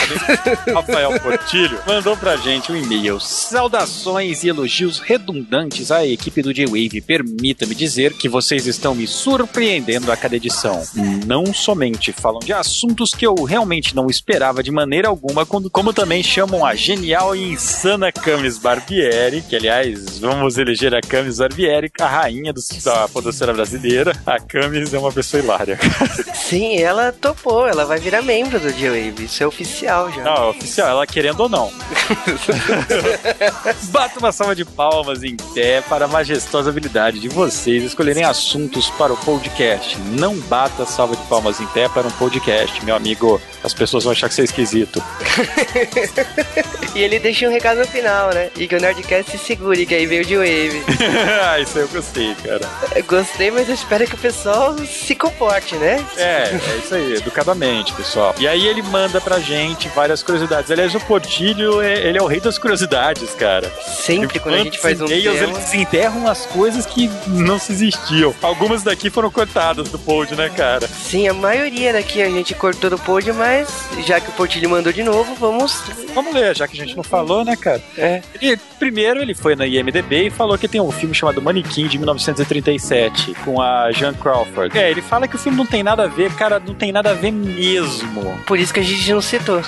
[0.74, 3.19] Rafael Portilho, mandou pra gente um e-mail.
[3.19, 7.01] Saudações e elogios redundantes à equipe do J-Wave.
[7.01, 10.82] Permita-me dizer que vocês estão me surpreendendo a cada edição.
[11.25, 16.23] Não somente falam de assuntos que eu realmente não esperava de maneira alguma, como também
[16.23, 22.08] chamam a genial e insana Camis Barbieri, que aliás, vamos eleger a Camis Barbieri, a
[22.08, 24.13] rainha do, da podosfera brasileira.
[24.25, 25.77] A Camis é uma pessoa hilária.
[26.34, 29.25] Sim, ela topou, ela vai virar membro do J-Wave.
[29.25, 30.23] Isso é oficial já.
[30.23, 31.81] Não, é oficial, ela querendo ou não.
[33.91, 38.89] Bata uma salva de palmas em pé para a majestosa habilidade de vocês escolherem assuntos
[38.91, 39.98] para o podcast.
[40.00, 43.41] Não bata salva de palmas em pé para um podcast, meu amigo.
[43.63, 45.02] As pessoas vão achar que você é esquisito.
[46.94, 48.50] E ele deixa um recado no final, né?
[48.58, 50.84] E que o Nerdcast se segure, que aí veio o J-Wave.
[51.41, 52.62] ah, isso aí eu gostei, cara.
[52.94, 56.06] Eu Gostei, mas eu espero que o pessoal se comporte, né?
[56.17, 58.36] É, é isso aí, educadamente, pessoal.
[58.39, 60.70] E aí ele manda pra gente várias curiosidades.
[60.70, 63.72] Aliás, o Portilho, é- ele é o rei das curiosidades, cara.
[63.82, 65.54] Sempre quando a gente faz um e-mails, tema...
[65.54, 68.34] eles desenterram as coisas que não se existiam.
[68.42, 70.88] Algumas daqui foram cortadas do pod, né, cara?
[70.88, 73.70] Sim, a maioria daqui a gente cortou do pod, mas
[74.06, 75.80] já que o Portilho mandou de novo, vamos...
[76.16, 77.82] Vamos ler, já que a gente não falou, né, cara?
[77.98, 81.88] É, Ele, primeiro, ele foi na IMDB e falou que tem um filme chamado Manequim
[81.88, 84.78] de 1937, com a Jean Crawford.
[84.78, 87.12] É, ele fala que o filme não tem nada a ver, cara, não tem nada
[87.12, 88.40] a ver mesmo.
[88.46, 89.62] por isso que a gente não citou.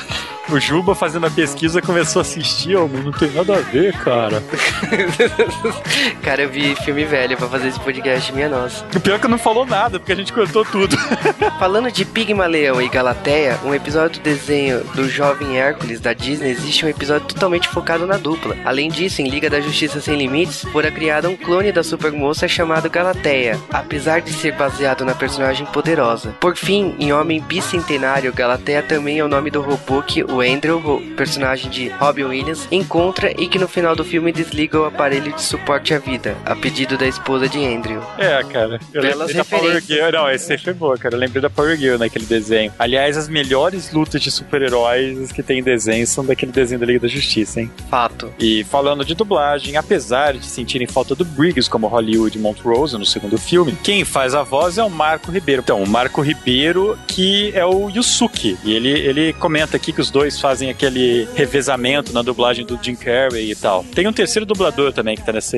[0.49, 4.41] O Juba, fazendo a pesquisa, começou a assistir, ó, não tem nada a ver, cara.
[6.23, 8.83] Cara, eu vi filme velho pra fazer esse podcast, minha nossa.
[8.95, 10.97] O pior é que não falou nada, porque a gente cortou tudo.
[11.59, 16.83] Falando de Pigmaleão e Galateia, um episódio do desenho do Jovem Hércules da Disney existe
[16.83, 18.55] um episódio totalmente focado na dupla.
[18.65, 22.89] Além disso, em Liga da Justiça Sem Limites, fora criado um clone da Supermoça chamado
[22.89, 26.33] Galateia, apesar de ser baseado na personagem poderosa.
[26.39, 31.01] Por fim, em Homem Bicentenário, Galateia também é o nome do robô que o Andrew,
[31.15, 35.41] personagem de Robin Williams, encontra e que no final do filme desliga o aparelho de
[35.41, 38.01] suporte à vida, a pedido da esposa de Andrew.
[38.17, 38.79] É, cara.
[38.93, 39.81] Eu Belas lembrei da Power.
[39.81, 40.11] Gear.
[40.11, 41.15] Não, esse aí foi boa, cara.
[41.15, 42.71] Eu lembrei da Power Gear naquele desenho.
[42.77, 46.99] Aliás, as melhores lutas de super-heróis que tem em desenho são daquele desenho da Liga
[47.01, 47.71] da Justiça, hein?
[47.89, 48.31] Fato.
[48.39, 53.37] E falando de dublagem, apesar de sentirem falta do Briggs como Hollywood Montrose no segundo
[53.37, 55.61] filme, quem faz a voz é o Marco Ribeiro.
[55.63, 58.57] Então, o Marco Ribeiro, que é o Yusuke.
[58.63, 61.72] E ele, ele comenta aqui que os dois fazem aquele revezamento
[62.13, 63.83] na dublagem do Jim Carrey e tal.
[63.95, 65.57] Tem um terceiro dublador também que tá nesse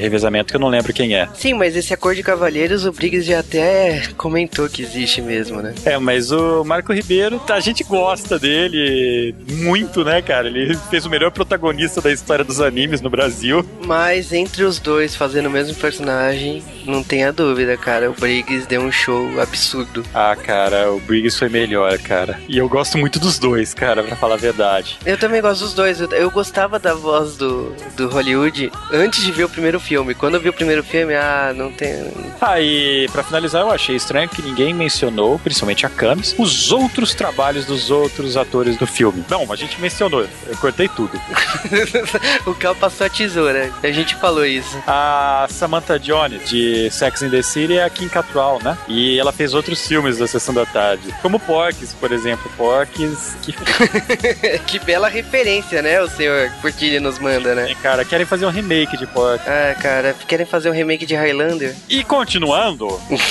[0.00, 1.28] revezamento que eu não lembro quem é.
[1.34, 5.74] Sim, mas esse Acordo de Cavalheiros, o Briggs já até comentou que existe mesmo, né?
[5.84, 10.48] É, mas o Marco Ribeiro, a gente gosta dele muito, né, cara?
[10.48, 13.64] Ele fez o melhor protagonista da história dos animes no Brasil.
[13.86, 18.10] Mas entre os dois fazendo o mesmo personagem, não tenha dúvida, cara.
[18.10, 20.04] O Briggs deu um show absurdo.
[20.14, 22.38] Ah, cara, o Briggs foi melhor, cara.
[22.48, 24.98] E eu gosto muito dos dois, cara, pra falar a verdade.
[25.04, 26.00] Eu também gosto dos dois.
[26.00, 30.14] Eu, eu gostava da voz do, do Hollywood antes de ver o primeiro filme.
[30.14, 32.12] Quando eu vi o primeiro filme, ah, não tem.
[32.40, 37.14] Ah, e pra finalizar, eu achei estranho que ninguém mencionou, principalmente a Camis, os outros
[37.14, 39.24] trabalhos dos outros atores do filme.
[39.28, 41.20] Não, a gente mencionou, eu cortei tudo.
[42.46, 43.70] o Cal passou a tesoura.
[43.82, 44.76] A gente falou isso.
[44.86, 48.76] A Samantha Jones, de Sex and the City, é a Kim Cattrall, né?
[48.88, 51.14] E ela fez outros filmes da Sessão da Tarde.
[51.22, 52.50] Como Porques, por exemplo.
[52.56, 53.52] Porques, que
[54.66, 56.00] que bela referência, né?
[56.00, 57.70] O senhor Portilha nos manda, né?
[57.70, 59.44] É, cara, querem fazer um remake de Pork.
[59.46, 61.74] Ah, cara, querem fazer um remake de Highlander?
[61.88, 62.88] E continuando,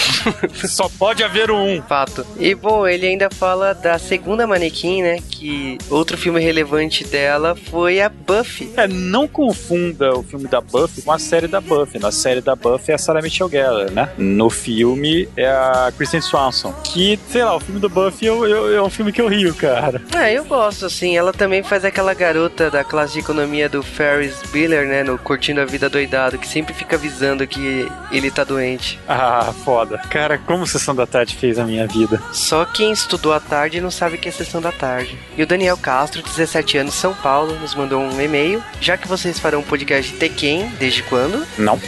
[0.68, 1.82] só pode haver um.
[1.82, 2.26] Fato.
[2.40, 5.18] E bom, ele ainda fala da segunda manequim, né?
[5.30, 8.72] Que outro filme relevante dela foi a Buffy.
[8.78, 12.00] É, não confunda o filme da Buffy com a série da Buffy.
[12.00, 14.10] Na série da Buffy é a Sarah Michelle Gellar, né?
[14.18, 16.74] No filme é a Kristen Swanson.
[16.84, 19.54] Que, sei lá, o filme do Buffy eu, eu, é um filme que eu rio,
[19.54, 20.02] cara.
[20.16, 21.18] Ah, eu gosto, assim.
[21.18, 25.04] Ela também faz aquela garota da classe de economia do Ferris Bueller, né?
[25.04, 29.00] No Curtindo a Vida Doidado, que sempre fica avisando que ele tá doente.
[29.08, 29.98] Ah, foda.
[30.10, 32.22] Cara, como Sessão da Tarde fez a minha vida.
[32.32, 35.18] Só quem estudou à tarde não sabe o que é Sessão da Tarde.
[35.38, 38.64] E o Daniel Castro, 17 anos, São Paulo, nos mandou um e-mail.
[38.82, 41.46] Já que vocês farão um podcast de Tekken, desde quando?
[41.58, 41.80] Não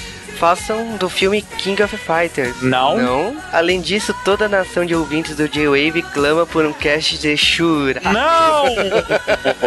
[0.41, 2.59] façam do filme King of Fighters.
[2.63, 2.97] Não.
[2.97, 3.37] Não.
[3.53, 8.01] Além disso, toda a nação de ouvintes do J-Wave clama por um cast de Shura.
[8.03, 8.65] Não!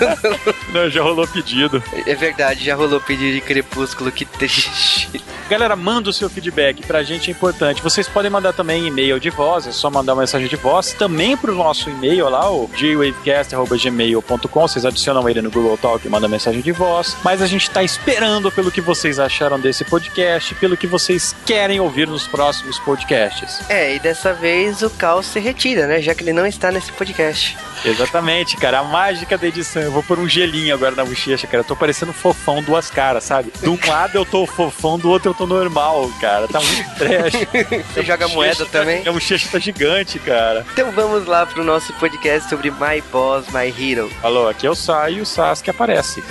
[0.72, 1.82] não, já rolou pedido.
[2.06, 5.22] É verdade, já rolou pedido de Crepúsculo, que triste.
[5.48, 7.80] Galera, manda o seu feedback, pra gente é importante.
[7.80, 11.36] Vocês podem mandar também e-mail de voz, é só mandar uma mensagem de voz, também
[11.36, 16.60] pro nosso e-mail lá, o jwavecast.gmail.com, vocês adicionam ele no Google Talk e mandam mensagem
[16.60, 17.16] de voz.
[17.22, 21.78] Mas a gente tá esperando pelo que vocês acharam desse podcast, pelo que vocês querem
[21.78, 23.60] ouvir nos próximos podcasts.
[23.68, 26.00] É, e dessa vez o caos se retira, né?
[26.00, 27.56] Já que ele não está nesse podcast.
[27.84, 28.80] Exatamente, cara.
[28.80, 29.82] A mágica da edição.
[29.82, 31.60] Eu vou pôr um gelinho agora na bochecha, cara.
[31.60, 33.52] Eu tô parecendo fofão duas caras, sabe?
[33.60, 36.48] De um lado eu tô fofão, do outro eu tô normal, cara.
[36.48, 37.34] Tá muito trash.
[37.94, 39.06] Você joga moeda tá, também?
[39.06, 40.66] A bochecha tá gigante, cara.
[40.72, 44.10] Então vamos lá pro nosso podcast sobre My Boss, My Hero.
[44.22, 46.22] Alô, aqui é o Sai e o Sasuke aparece.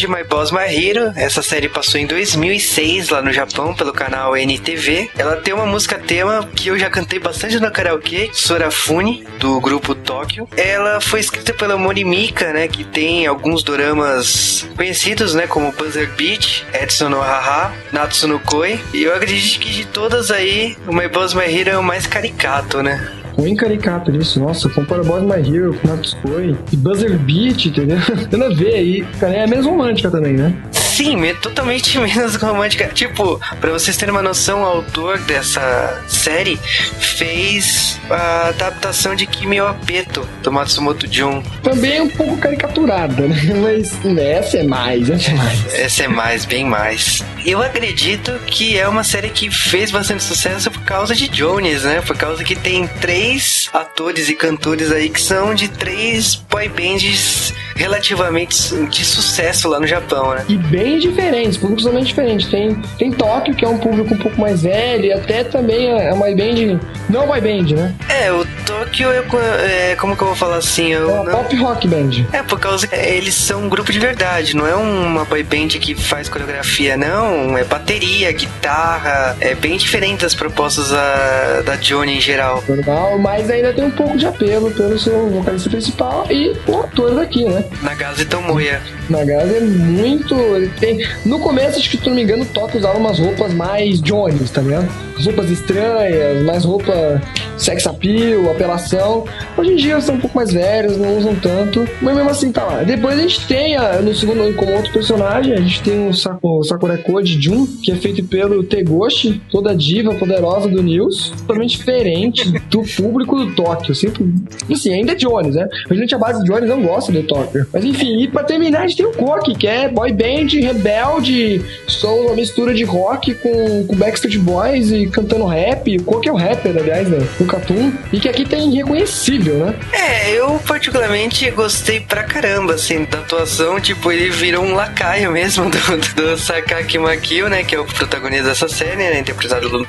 [0.00, 1.12] De My Boss My Hero.
[1.14, 5.10] Essa série passou em 2006 lá no Japão pelo canal NTV.
[5.18, 9.94] Ela tem uma música tema que eu já cantei bastante no karaokê, Sorafune, do grupo
[9.94, 10.48] Tóquio.
[10.56, 16.64] Ela foi escrita pela Morimika, né, que tem alguns doramas conhecidos, né, como Buzzer Beat,
[16.72, 18.80] Edson no Haha, Natsu no Koi.
[18.94, 22.06] E eu acredito que de todas aí, o My Boss My Hero é o mais
[22.06, 23.19] caricato, né?
[23.40, 24.40] Bem caricato nisso.
[24.40, 26.28] Nossa, compara Boss My Hero com Natsuko
[26.72, 27.98] e Buzzer Beat, entendeu?
[28.30, 29.06] Tem a ver aí.
[29.18, 30.54] Cara, é a menos romântica também, né?
[31.00, 32.88] Sim, é totalmente menos romântica.
[32.88, 39.58] Tipo, para vocês terem uma noção, o autor dessa série fez a adaptação de Kimi
[39.60, 41.42] Apeto, do Matsumoto Jun.
[41.62, 43.40] Também é um pouco caricaturada, né?
[43.62, 45.74] Mas essa é mais, essa é mais.
[45.74, 47.24] Essa é mais, bem mais.
[47.46, 52.02] Eu acredito que é uma série que fez bastante sucesso por causa de Jones, né?
[52.02, 57.54] Por causa que tem três atores e cantores aí que são de três boy bands
[57.80, 60.44] relativamente de sucesso lá no Japão, né?
[60.48, 62.48] E bem diferentes, públicos totalmente diferentes.
[62.48, 66.12] Tem, tem Tóquio, que é um público um pouco mais velho, e até também é
[66.12, 66.78] uma band.
[67.08, 67.94] Não uma band, né?
[68.08, 70.92] É, o Tóquio é, é, Como que eu vou falar assim?
[70.92, 71.32] Eu, é uma não...
[71.32, 72.26] pop rock band.
[72.32, 75.68] É, por causa que eles são um grupo de verdade, não é uma boy band
[75.80, 77.56] que faz coreografia, não.
[77.56, 79.36] É bateria, guitarra.
[79.40, 82.62] É bem diferente das propostas da, da Johnny em geral.
[82.68, 87.14] Normal, mas ainda tem um pouco de apelo pelo seu vocalista principal e o ator
[87.14, 87.64] daqui, né?
[87.82, 88.80] Nagase Tomoya.
[89.08, 90.34] Nagase é muito.
[90.34, 91.06] Ele tem...
[91.24, 94.50] No começo, acho que se não me engano, o Toque usava umas roupas mais Jones,
[94.50, 94.88] tá ligado?
[95.24, 97.20] roupas estranhas, mais roupa
[97.56, 99.24] sex appeal, apelação.
[99.56, 102.50] Hoje em dia eles são um pouco mais velhos, não usam tanto, mas mesmo assim
[102.52, 102.82] tá lá.
[102.82, 106.60] Depois a gente tem, a, no segundo, como outro personagem, a gente tem o, Saku,
[106.60, 111.76] o Sakura Code Jun, que é feito pelo Tegoshi, toda diva poderosa do News, totalmente
[111.76, 113.94] diferente do público do Tóquio.
[113.94, 114.32] Sempre,
[114.70, 115.68] assim, ainda é Jones, né?
[115.88, 117.49] A gente a base de Jones não gosta do Tóquio.
[117.72, 121.62] Mas enfim, e pra terminar, a gente tem o Koki, que é boy band, rebelde,
[121.86, 125.96] sou uma mistura de rock com, com Backstreet Boys e cantando rap.
[125.98, 127.18] O Koki é o rapper, aliás, né?
[127.38, 127.92] O Cartoon.
[128.12, 129.74] E que aqui tem reconhecível, né?
[129.92, 133.80] É, eu particularmente gostei pra caramba, assim, da atuação.
[133.80, 135.78] Tipo, ele virou um lacaio mesmo do,
[136.14, 137.64] do Sakaki Makio, né?
[137.64, 139.18] Que é o protagonista dessa série, né?
[139.18, 139.86] Interpretado pelo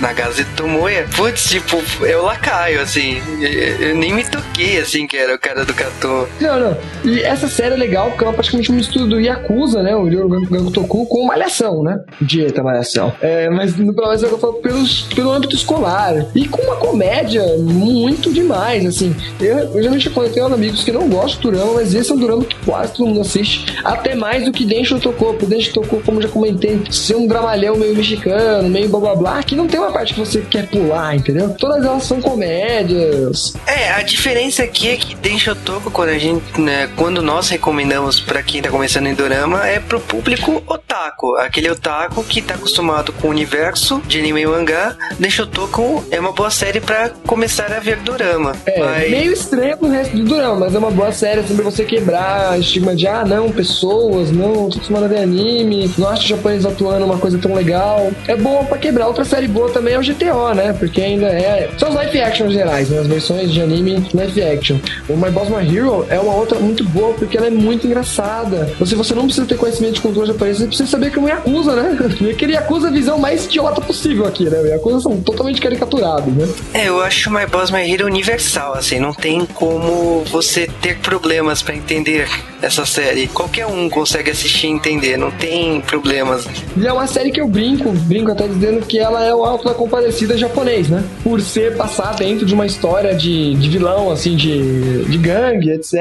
[0.00, 1.06] Nagase Tomoya.
[1.16, 3.20] Putz, tipo, é o lacaio, assim.
[3.40, 6.26] Eu, eu nem me toquei, assim, que era o cara do Cartoon.
[6.40, 6.76] Não, não.
[7.04, 9.94] E essa série é legal porque ela praticamente estudo do Yakuza, né?
[9.94, 12.00] O Ryogan Toku com Malhação, né?
[12.20, 13.12] Dieta Malhação.
[13.20, 16.26] É, mas pelo menos eu falo pelos, pelo âmbito escolar.
[16.34, 19.14] E com uma comédia muito demais, assim.
[19.40, 22.14] Eu, eu geralmente quando eu tenho amigos que não gostam do Durama, mas esse é
[22.14, 23.78] um Durama que quase todo mundo assiste.
[23.84, 24.98] Até mais do que Densho.
[24.98, 29.42] Porque Densho Tocou, como já comentei, ser um dramalhão meio mexicano, meio blá blá blá,
[29.42, 31.54] que não tem uma parte que você quer pular, entendeu?
[31.58, 33.54] Todas elas são comédias.
[33.66, 38.20] É, a diferença aqui é que Densho Toko, quando a gente, né, quando nós recomendamos
[38.20, 41.36] para quem tá começando em Dorama, é pro público otaku.
[41.36, 44.96] Aquele otaku que tá acostumado com o universo de anime e mangá.
[45.18, 48.54] Densho Toko é uma boa série para começar a ver Dorama.
[48.66, 49.10] É, mas...
[49.10, 52.60] meio estranho pro resto do Dorama, mas é uma boa série pra você quebrar o
[52.60, 57.04] estigma de, ah, não, pessoas, não, tô acostumado a ver anime, não acho japonês atuando
[57.04, 58.10] uma coisa tão legal.
[58.26, 59.06] É bom para quebrar.
[59.06, 60.72] Outra série boa também é o GTO, né?
[60.78, 61.70] Porque ainda é.
[61.78, 62.98] São os live action gerais, né?
[62.98, 64.78] As versões de anime live action.
[65.08, 68.72] O My Boss My Hero é uma outra muito boa porque ela é muito engraçada.
[68.78, 71.28] Você, você não precisa ter conhecimento de cultura japonesa, você precisa saber que é um
[71.28, 71.98] Yakuza, né?
[72.20, 74.60] E aquele Yakuza a visão mais idiota possível aqui, né?
[74.68, 76.48] Yakuza são totalmente caricaturados, né?
[76.74, 81.62] É, eu acho My Boss My Hero universal, assim, não tem como você ter problemas
[81.62, 82.28] para entender
[82.62, 83.26] essa série.
[83.28, 86.46] Qualquer um consegue assistir e entender, não tem problemas.
[86.76, 89.64] E é uma série que eu brinco, brinco até dizendo que ela é o Alto
[89.64, 91.04] da Comparecida japonês, né?
[91.22, 95.94] Por ser passar dentro de uma história de, de vilão, assim, de, de gangue, etc.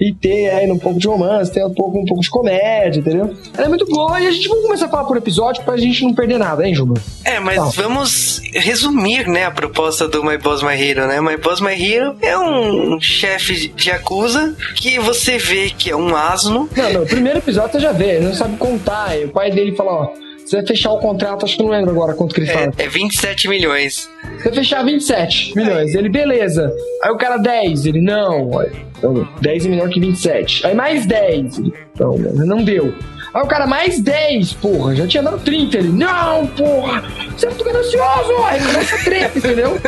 [0.00, 3.34] E ter aí um pouco de romance, ter um pouco, um pouco de comédia, entendeu?
[3.56, 6.04] Ela é muito boa e a gente vai começar a falar por episódio pra gente
[6.04, 6.94] não perder nada, hein, Juba?
[7.24, 7.82] É, mas tá.
[7.82, 11.20] vamos resumir, né, a proposta do My Boss My Hero, né?
[11.20, 16.14] My Boss My Hero é um chefe de acusa que você vê que é um
[16.14, 16.68] asno.
[16.76, 19.16] Não, no primeiro episódio você já vê, ele não sabe contar.
[19.18, 20.12] O pai dele fala, ó,
[20.44, 22.72] você vai fechar o contrato, acho que não lembro agora quanto que ele é, fala.
[22.76, 24.10] É 27 milhões.
[24.36, 25.94] Você vai fechar 27 milhões.
[25.94, 26.70] Ele, beleza.
[27.02, 28.50] Aí o cara 10, ele, não.
[28.98, 30.66] Então, 10 é menor que 27.
[30.66, 31.58] Aí mais 10.
[31.94, 32.92] Então, não deu.
[33.34, 35.76] Aí o cara, mais 10, porra, já tinha dado 30.
[35.76, 37.02] Ele, não, porra,
[37.36, 38.44] você é muito ganancioso.
[38.44, 39.80] Aí começa a treta, entendeu?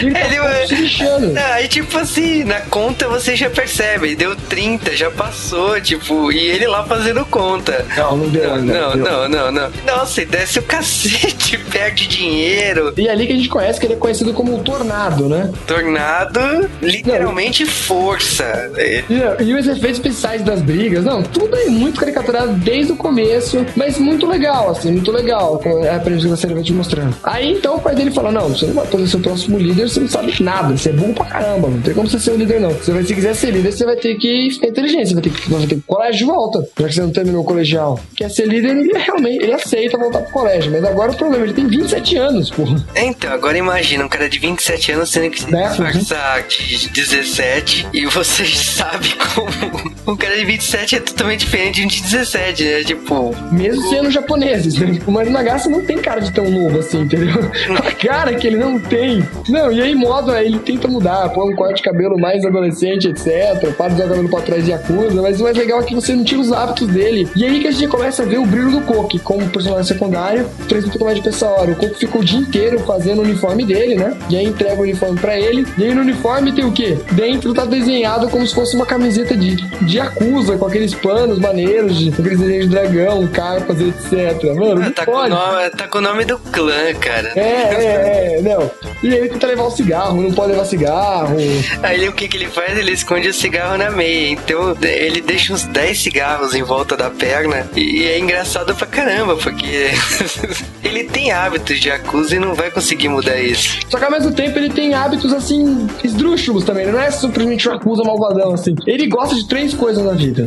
[0.00, 1.36] Ele, tá ele se lixando.
[1.36, 6.68] Aí, tipo assim, na conta você já percebe, deu 30, já passou, tipo, e ele
[6.68, 7.84] lá fazendo conta.
[7.96, 8.72] Não, não deu ainda.
[8.72, 9.72] Não, não, não, não.
[9.84, 12.94] Nossa, desce o cacete, perde dinheiro.
[12.96, 15.52] E é ali que a gente conhece que ele é conhecido como o Tornado, né?
[15.66, 17.70] Tornado, literalmente não.
[17.72, 18.70] força.
[18.78, 19.04] E,
[19.42, 23.64] e os efeitos especiais das brigas, não, tudo é muito caricaturado desde desde o começo,
[23.74, 25.60] mas muito legal, assim, muito legal.
[25.82, 27.16] É a premissa que a série vai te mostrando.
[27.22, 29.88] Aí então o pai dele fala: Não, você não vai poder ser o próximo líder,
[29.88, 32.36] você não sabe nada, você é bom pra caramba, não tem como você ser o
[32.36, 32.70] líder, não.
[32.70, 35.30] Você vai, se quiser ser líder, você vai ter que ficar inteligente, você vai ter
[35.30, 37.98] que, vai ter que colégio de volta, já que você não terminou o colegial.
[38.16, 41.54] Quer ser líder, ele realmente ele aceita voltar pro colégio, mas agora o problema, ele
[41.54, 42.84] tem 27 anos, porra.
[42.96, 45.68] Então, agora imagina um cara de 27 anos tendo que se né?
[45.68, 51.84] disfarçar de 17 e você sabe como um cara de 27 é totalmente diferente de
[51.84, 52.73] um de 17, né?
[52.74, 53.34] É tipo.
[53.52, 54.92] Mesmo sendo japoneses, né?
[54.92, 57.34] Tipo, o Mario Nagase não tem cara de tão novo assim, entendeu?
[57.76, 59.24] A cara que ele não tem.
[59.48, 63.72] Não, e aí moda, ele tenta mudar, põe um corte de cabelo mais adolescente, etc.
[63.76, 65.94] Para de usar o cabelo pra trás de acusa, mas o mais legal é que
[65.94, 67.28] você não tira os hábitos dele.
[67.36, 70.46] E aí que a gente começa a ver o brilho do Koki como personagem secundário,
[70.94, 71.64] pouco mais de pessoal.
[71.64, 74.16] O Koki fica o dia inteiro fazendo o uniforme dele, né?
[74.30, 75.66] E aí entrega o uniforme pra ele.
[75.76, 76.96] E aí no uniforme tem o quê?
[77.12, 81.96] Dentro tá desenhado como se fosse uma camiseta de, de acusa, com aqueles panos maneiros,
[81.96, 84.54] de, aqueles desenhos de dragão, carpas, etc.
[84.56, 87.32] Mano, ah, tá, com o nome, tá com o nome do clã, cara.
[87.36, 88.70] É, é, é, não.
[89.02, 91.36] E ele tenta levar o cigarro, não pode levar cigarro.
[91.82, 92.76] Aí o que, que ele faz?
[92.76, 94.30] Ele esconde o cigarro na meia.
[94.30, 97.68] Então ele deixa uns 10 cigarros em volta da perna.
[97.76, 99.90] E é engraçado pra caramba, porque
[100.82, 103.80] ele tem hábitos de acusa e não vai conseguir mudar isso.
[103.88, 106.86] Só que ao mesmo tempo ele tem hábitos assim, esdrúxulos também.
[106.86, 108.74] Não é simplesmente um acusa malvadão assim.
[108.86, 110.46] Ele gosta de três coisas na vida: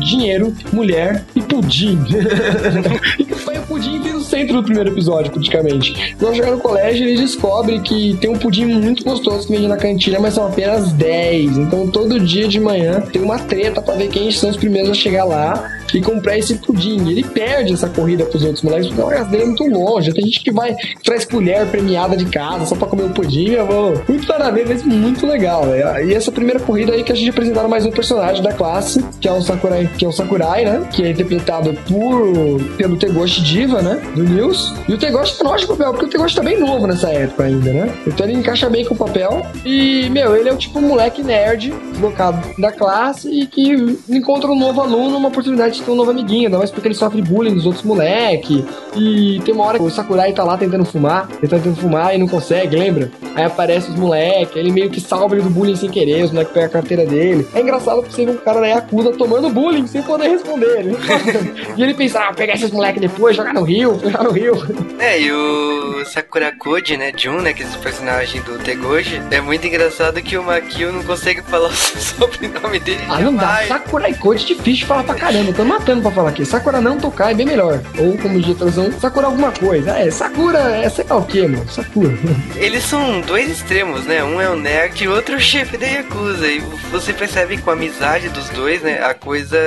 [0.00, 1.98] dinheiro, mulher e pudim.
[3.18, 6.14] e o pudim vira o centro do primeiro episódio, praticamente.
[6.18, 9.76] Quando chegar no colégio, ele descobre que tem um pudim muito gostoso que vende na
[9.76, 11.58] cantina, mas são apenas 10.
[11.58, 14.94] Então todo dia de manhã tem uma treta pra ver quem são os primeiros a
[14.94, 17.08] chegar lá e comprar esse pudim.
[17.08, 20.12] Ele perde essa corrida pros outros moleques, porque a casa dele é muito longe.
[20.12, 23.64] Tem gente que vai, traz colher premiada de casa só pra comer o pudim, meu
[23.64, 23.94] irmão.
[24.08, 25.66] Muito ver, mas muito legal.
[25.66, 26.06] Né?
[26.06, 29.28] E essa primeira corrida aí que a gente apresentaram mais um personagem da classe, que
[29.28, 30.86] é o Sakurai, que é o Sakurai, né?
[30.92, 34.00] Que é interpretado por pelo Tegoshi Diva, né?
[34.14, 34.74] Do News.
[34.88, 37.72] E o Tegoshi tá ótimo papel, porque o Tegoshi tá bem novo nessa época ainda,
[37.72, 37.94] né?
[38.06, 39.44] Então ele encaixa bem com o papel.
[39.64, 44.58] E, meu, ele é o tipo moleque nerd, deslocado da classe e que encontra um
[44.58, 47.54] novo aluno, uma oportunidade de ter um novo amiguinho, ainda mais porque ele sofre bullying
[47.54, 48.64] dos outros moleque.
[48.94, 52.14] E tem uma hora que o Sakurai tá lá tentando fumar, ele tá tentando fumar
[52.14, 53.10] e não consegue, lembra?
[53.34, 56.52] Aí aparece os moleques, ele meio que salva ele do bullying sem querer, os moleques
[56.52, 57.46] pegam a carteira dele.
[57.54, 60.84] É engraçado porque você vê um cara da Yakuza tomando bullying sem poder responder.
[60.84, 60.94] Né?
[61.76, 64.56] e ele pensa, ah, pegar esses moleques depois, jogar no rio, jogar no rio.
[64.98, 69.40] É, e o Sakura Koji, né, Jun, né, que é esse personagem do Tegoji, é
[69.42, 73.00] muito engraçado que o Makio não consegue falar o sobrenome dele.
[73.08, 73.62] Ah, não dá.
[73.68, 75.52] Sakura Koji é difícil de falar pra caramba.
[75.52, 76.44] Tô matando pra falar aqui.
[76.44, 77.80] Sakura não tocar é bem melhor.
[77.98, 79.90] Ou, como diz tradução, Sakura alguma coisa.
[79.98, 81.68] É, Sakura é sei lá o que, mano.
[81.68, 82.14] Sakura.
[82.56, 84.22] Eles são dois extremos, né?
[84.24, 86.46] Um é o nerd e o outro é o chefe da Yakuza.
[86.46, 86.60] E
[86.90, 89.02] você percebe com a amizade dos dois, né?
[89.02, 89.58] A coisa.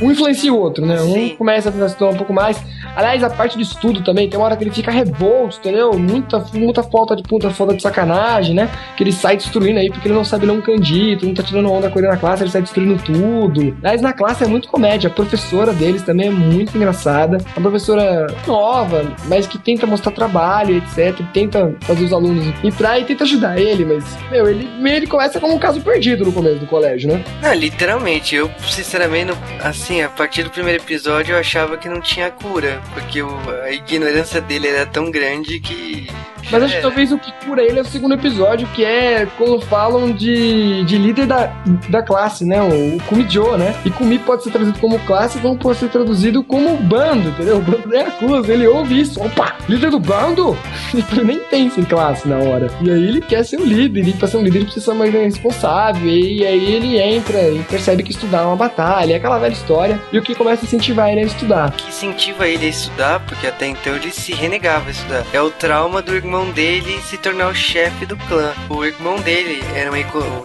[0.00, 0.98] Um influencia o outro, né?
[0.98, 1.32] Sim.
[1.32, 2.58] Um começa a se um pouco mais.
[2.96, 5.92] Aliás, a parte do estudo também, tem uma hora que ele fica revolto, entendeu?
[5.98, 8.70] Muita, muita falta de puta, falta de sacanagem, né?
[8.96, 11.70] Que ele sai destruindo aí porque ele não sabe ler um candito, não tá tirando
[11.70, 13.76] onda com ele na classe, ele sai destruindo tudo.
[13.82, 15.08] Aliás, na classe é muito comédia.
[15.08, 17.38] A professora deles também é muito engraçada.
[17.54, 21.14] A professora nova, mas que tenta mostrar trabalho, etc.
[21.32, 25.54] Tenta fazer os alunos pra e tenta ajudar ele, mas, meu, ele, ele começa como
[25.54, 27.22] um caso perdido no começo do colégio, né?
[27.42, 28.34] Não, literalmente.
[28.34, 29.32] Eu, sinceramente,
[29.62, 33.20] assim, a partir do primeiro episódio eu achava que não tinha cura porque
[33.62, 36.06] a ignorância dele era tão grande que
[36.50, 39.60] mas acho que talvez o que cura ele é o segundo episódio, que é quando
[39.62, 41.46] falam de, de líder da,
[41.88, 42.62] da classe, né?
[42.62, 43.74] O, o Kumijo, né?
[43.84, 47.58] E Kumi pode ser traduzido como classe, como pode ser traduzido como bando, entendeu?
[47.58, 48.52] O bando da Yakuza.
[48.52, 49.20] Ele ouve isso.
[49.20, 50.56] Opa, líder do bando?
[50.94, 52.68] ele nem pensa em classe na hora.
[52.80, 54.06] E aí ele quer ser o líder.
[54.06, 56.06] E pra ser um líder ele precisa ser mais responsável.
[56.08, 59.14] E aí ele entra e percebe que estudar é uma batalha.
[59.14, 60.00] É aquela velha história.
[60.12, 61.72] E o que começa a incentivar ele a estudar.
[61.72, 65.24] Que incentiva ele a estudar, porque até então ele se renegava a estudar.
[65.32, 68.52] É o trauma do irmão irmão dele se tornar o chefe do clã.
[68.68, 69.98] O irmão dele era uma,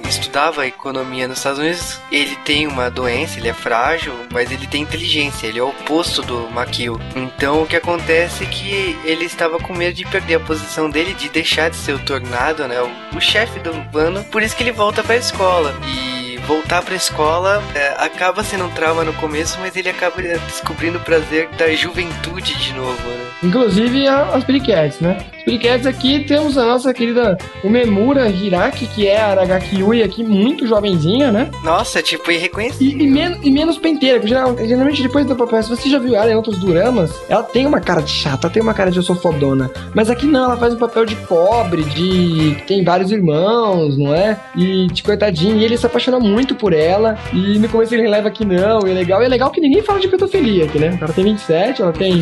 [0.07, 1.99] estudava economia nos Estados Unidos.
[2.11, 5.45] Ele tem uma doença, ele é frágil, mas ele tem inteligência.
[5.45, 6.99] Ele é o oposto do Makio.
[7.15, 11.13] Então o que acontece é que ele estava com medo de perder a posição dele,
[11.13, 12.81] de deixar de ser o tornado, né?
[12.81, 14.23] O, o chefe do bando.
[14.25, 15.75] Por isso que ele volta para a escola.
[15.85, 16.10] E
[16.51, 21.01] voltar pra escola é, acaba sendo um trauma no começo, mas ele acaba descobrindo o
[21.01, 23.31] prazer da juventude de novo, né?
[23.41, 25.17] Inclusive as Periquetes, né?
[25.37, 30.23] As Periquetes aqui temos a nossa querida Umemura Hiraki, que é a Aragaki Yui aqui,
[30.23, 31.49] muito jovenzinha, né?
[31.63, 32.99] Nossa, tipo, irreconhecível.
[32.99, 35.99] E, e, men e menos penteira, porque geral, geralmente depois do papel, se você já
[35.99, 38.97] viu ela em outros dramas, ela tem uma cara de chata, tem uma cara de
[38.97, 39.71] eu sou fodona.
[39.95, 44.37] Mas aqui não, ela faz um papel de pobre, de tem vários irmãos, não é?
[44.55, 47.17] E de coitadinho, e ele se apaixona muito muito por ela.
[47.31, 49.21] E no começo ele releva que não, e é legal.
[49.21, 50.97] E é legal que ninguém fala de pedofilia aqui, né?
[50.99, 52.21] Ela tem 27, ela tem.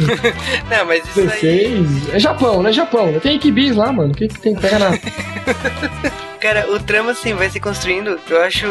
[0.69, 2.07] não, mas isso 16.
[2.09, 2.15] Aí...
[2.15, 2.71] É Japão, né?
[2.71, 3.19] Japão.
[3.19, 4.11] Tem Ikibis lá, mano.
[4.11, 4.91] O que, que tem que pegar na.
[6.39, 8.19] Cara, o trama assim vai se construindo.
[8.29, 8.65] Eu acho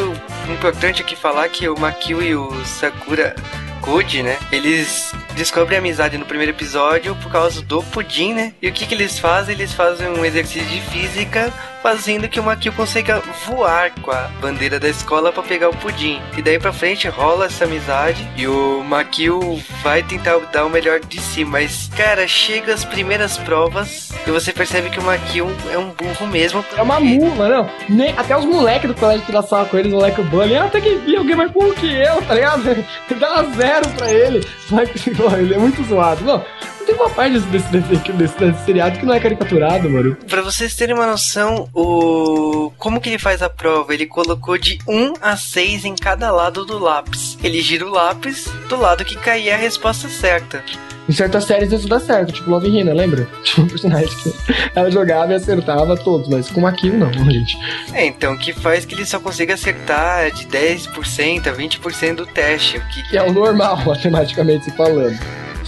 [0.50, 3.34] importante aqui falar que o Makio e o Sakura
[3.80, 4.38] Koji, né?
[4.50, 8.52] Eles descobrem a amizade no primeiro episódio por causa do pudim, né?
[8.60, 9.54] E o que, que eles fazem?
[9.54, 14.78] Eles fazem um exercício de física fazendo que o Makio consiga voar com a bandeira
[14.78, 16.20] da escola para pegar o pudim.
[16.36, 21.00] E daí pra frente rola essa amizade e o Makio vai tentar dar o melhor
[21.00, 25.78] de si, mas cara, chega as primeiras provas e você percebe que o Makio é
[25.78, 26.64] um burro mesmo.
[26.76, 27.70] É uma mula, não.
[27.88, 30.80] Nem, até os moleques do colégio tirar sala com eles, o moleque bullying, ah, até
[30.80, 32.84] que vi alguém mais burro que eu, tá ligado?
[33.18, 34.46] Dá zero pra ele.
[35.38, 36.24] Ele é muito zoado.
[36.24, 36.44] Não,
[36.88, 40.16] tem uma parte desse, desse, desse, desse, seriado que não é caricaturado, mano.
[40.26, 42.72] Pra vocês terem uma noção, o.
[42.78, 43.92] Como que ele faz a prova?
[43.92, 47.36] Ele colocou de 1 a 6 em cada lado do lápis.
[47.42, 50.64] Ele gira o lápis do lado que caía a resposta certa.
[51.06, 53.26] Em certas séries isso dá certo, tipo Love Hina, lembra?
[53.42, 54.34] Tinha um personagem que
[54.74, 57.56] ela jogava e acertava todos, mas com aquilo não, gente.
[57.92, 62.26] É, então, o que faz que ele só consiga acertar de 10% a 20% do
[62.26, 62.78] teste.
[62.78, 65.18] O que, que é o normal, matematicamente se falando.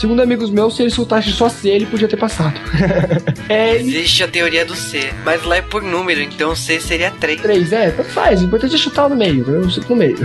[0.01, 2.59] Segundo amigos meus, se ele soltasse só C, ele podia ter passado.
[3.51, 7.43] é, Existe a teoria do C, mas lá é por número, então C seria 3.
[7.43, 8.41] 3, é, tanto faz.
[8.41, 10.17] O importante é chutar no meio, eu chuto no meio.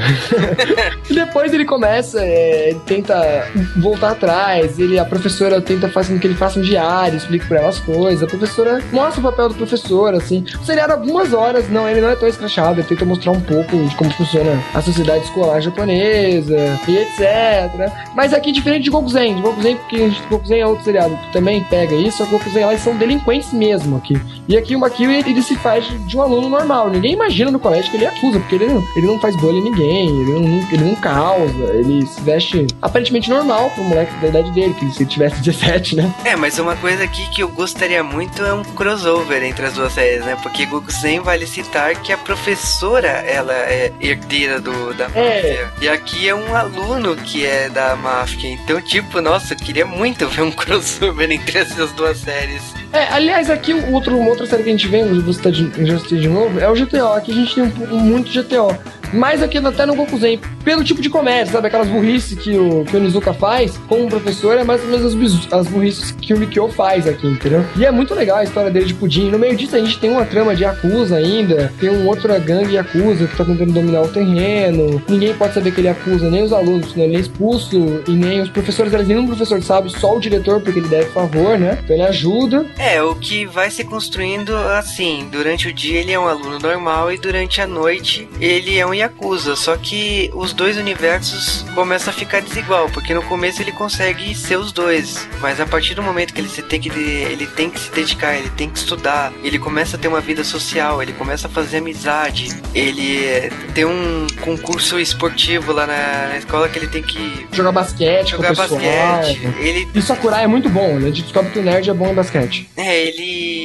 [1.10, 6.20] e depois ele começa, é, ele tenta voltar atrás, ele, a professora tenta fazer com
[6.22, 8.24] que ele faça um diário, explique pra ela as coisas.
[8.24, 10.46] A professora mostra o papel do professor, assim.
[10.62, 13.76] O seriado, algumas horas, não, ele não é tão escrachado, ele tenta mostrar um pouco
[13.76, 17.92] de como funciona a sociedade escolar japonesa e etc.
[18.16, 21.96] Mas aqui, diferente de Gokuzen, de Gokuzen, porque Gokuzen é outro seriado que também pega
[21.96, 24.20] isso, que Gokuzen lá são delinquentes mesmo aqui.
[24.48, 26.90] E aqui o Makio, ele, ele se faz de um aluno normal.
[26.90, 30.10] Ninguém imagina no colégio que ele acusa, porque ele, ele não faz bullying em ninguém,
[30.10, 34.74] ele não, ele não causa, ele se veste aparentemente normal pro moleque da idade dele,
[34.74, 36.14] que se ele tivesse 17, né?
[36.24, 39.94] É, mas uma coisa aqui que eu gostaria muito é um crossover entre as duas
[39.94, 40.38] séries, né?
[40.44, 45.08] Porque Gokuzen vale citar que a professora, ela é herdeira do, da é.
[45.08, 45.74] máfia.
[45.82, 48.50] E aqui é um aluno que é da máfia.
[48.50, 52.62] Então, tipo, nossa, eu queria muito ver um crossover entre essas duas séries.
[52.92, 56.60] É, aliás, aqui outro, outra série que a gente vê, você tá de, de novo,
[56.60, 57.14] é o GTO.
[57.14, 58.78] Aqui a gente tem um, muito GTO.
[59.14, 61.68] Mais aqui até no Gokuzen, pelo tipo de comédia, sabe?
[61.68, 65.06] Aquelas burrices que o, que o Nizuka faz com o professor, é mais ou menos
[65.52, 67.64] as, burrices que o Mikio faz aqui, entendeu?
[67.76, 69.30] E é muito legal a história dele de pudim.
[69.30, 72.76] No meio disso, a gente tem uma trama de Yakuza ainda, tem um outro gangue
[72.76, 75.02] Yakuza que tá tentando dominar o terreno.
[75.08, 77.04] Ninguém pode saber que ele acusa, nem os alunos, né?
[77.04, 80.80] Ele é expulso, e nem os professores, aliás, nenhum professor sabe, só o diretor, porque
[80.80, 81.78] ele deve favor, né?
[81.84, 82.66] Então ele ajuda.
[82.78, 87.12] É, o que vai se construindo assim, durante o dia ele é um aluno normal
[87.12, 92.16] e durante a noite ele é um Yakuza, só que os dois universos começam a
[92.16, 96.34] ficar desigual, porque no começo ele consegue ser os dois, mas a partir do momento
[96.34, 99.60] que ele se tem que ele tem que se dedicar, ele tem que estudar, ele
[99.60, 105.00] começa a ter uma vida social, ele começa a fazer amizade, ele tem um concurso
[105.00, 109.40] esportivo lá na, escola que ele tem que jogar basquete, jogar basquete.
[109.60, 111.08] Ele e Sakurai é muito bom, né?
[111.08, 112.70] A gente descobre que o nerd é bom em basquete.
[112.78, 113.65] É, ele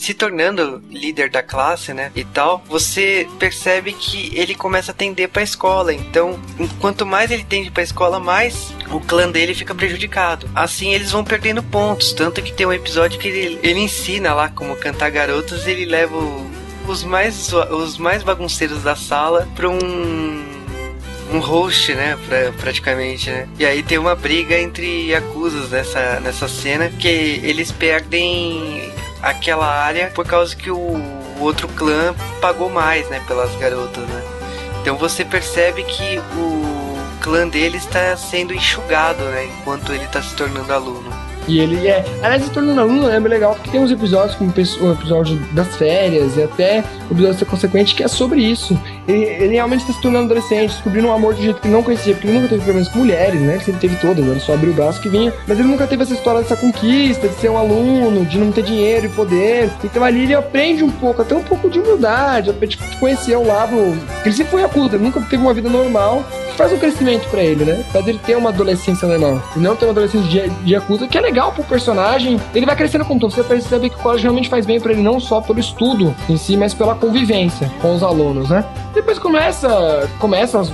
[0.00, 2.12] se tornando líder da classe, né?
[2.14, 5.92] E tal, você percebe que ele começa a tender para a escola.
[5.92, 6.38] Então,
[6.80, 10.48] quanto mais ele tende para a escola, mais o clã dele fica prejudicado.
[10.54, 12.12] Assim eles vão perdendo pontos.
[12.12, 16.16] Tanto que tem um episódio que ele, ele ensina lá como cantar garotas, ele leva
[16.86, 20.58] os mais, os mais bagunceiros da sala para um
[21.30, 23.46] um host, né, pra, praticamente, né?
[23.58, 28.90] E aí tem uma briga entre acusas nessa, nessa cena que eles perdem
[29.22, 31.00] aquela área por causa que o
[31.40, 34.22] outro clã pagou mais, né, pelas garotas, né?
[34.80, 40.34] Então você percebe que o clã dele está sendo enxugado, né, enquanto ele está se
[40.34, 41.10] tornando aluno.
[41.46, 42.04] E ele é.
[42.22, 45.76] Aliás, se tornando aluno é bem legal, porque tem uns episódios, como o episódio das
[45.76, 48.78] férias e até o episódio consequente, que é sobre isso.
[49.08, 52.12] Ele, ele realmente está se tornando adolescente, descobrindo um amor de jeito que não conhecia,
[52.12, 53.58] porque ele nunca teve problemas com mulheres, né?
[53.66, 55.32] Ele teve todas, ele só abriu o braço que vinha.
[55.46, 58.62] Mas ele nunca teve essa história dessa conquista, de ser um aluno, de não ter
[58.62, 59.70] dinheiro e poder.
[59.82, 63.76] Então ali ele aprende um pouco, até um pouco de humildade, de conhecer o lado.
[64.24, 66.24] Ele sempre foi acusa, ele nunca teve uma vida normal
[66.58, 67.84] faz um crescimento para ele, né?
[67.92, 69.40] Faz ele ter uma adolescência normal.
[69.54, 72.38] E não ter uma adolescência de, de acusa, que é legal pro personagem.
[72.52, 73.30] Ele vai crescendo com todo.
[73.30, 76.36] Você percebe que o colégio realmente faz bem para ele, não só pelo estudo em
[76.36, 78.64] si, mas pela convivência com os alunos, né?
[78.98, 80.10] Depois começa.
[80.18, 80.72] Começa os,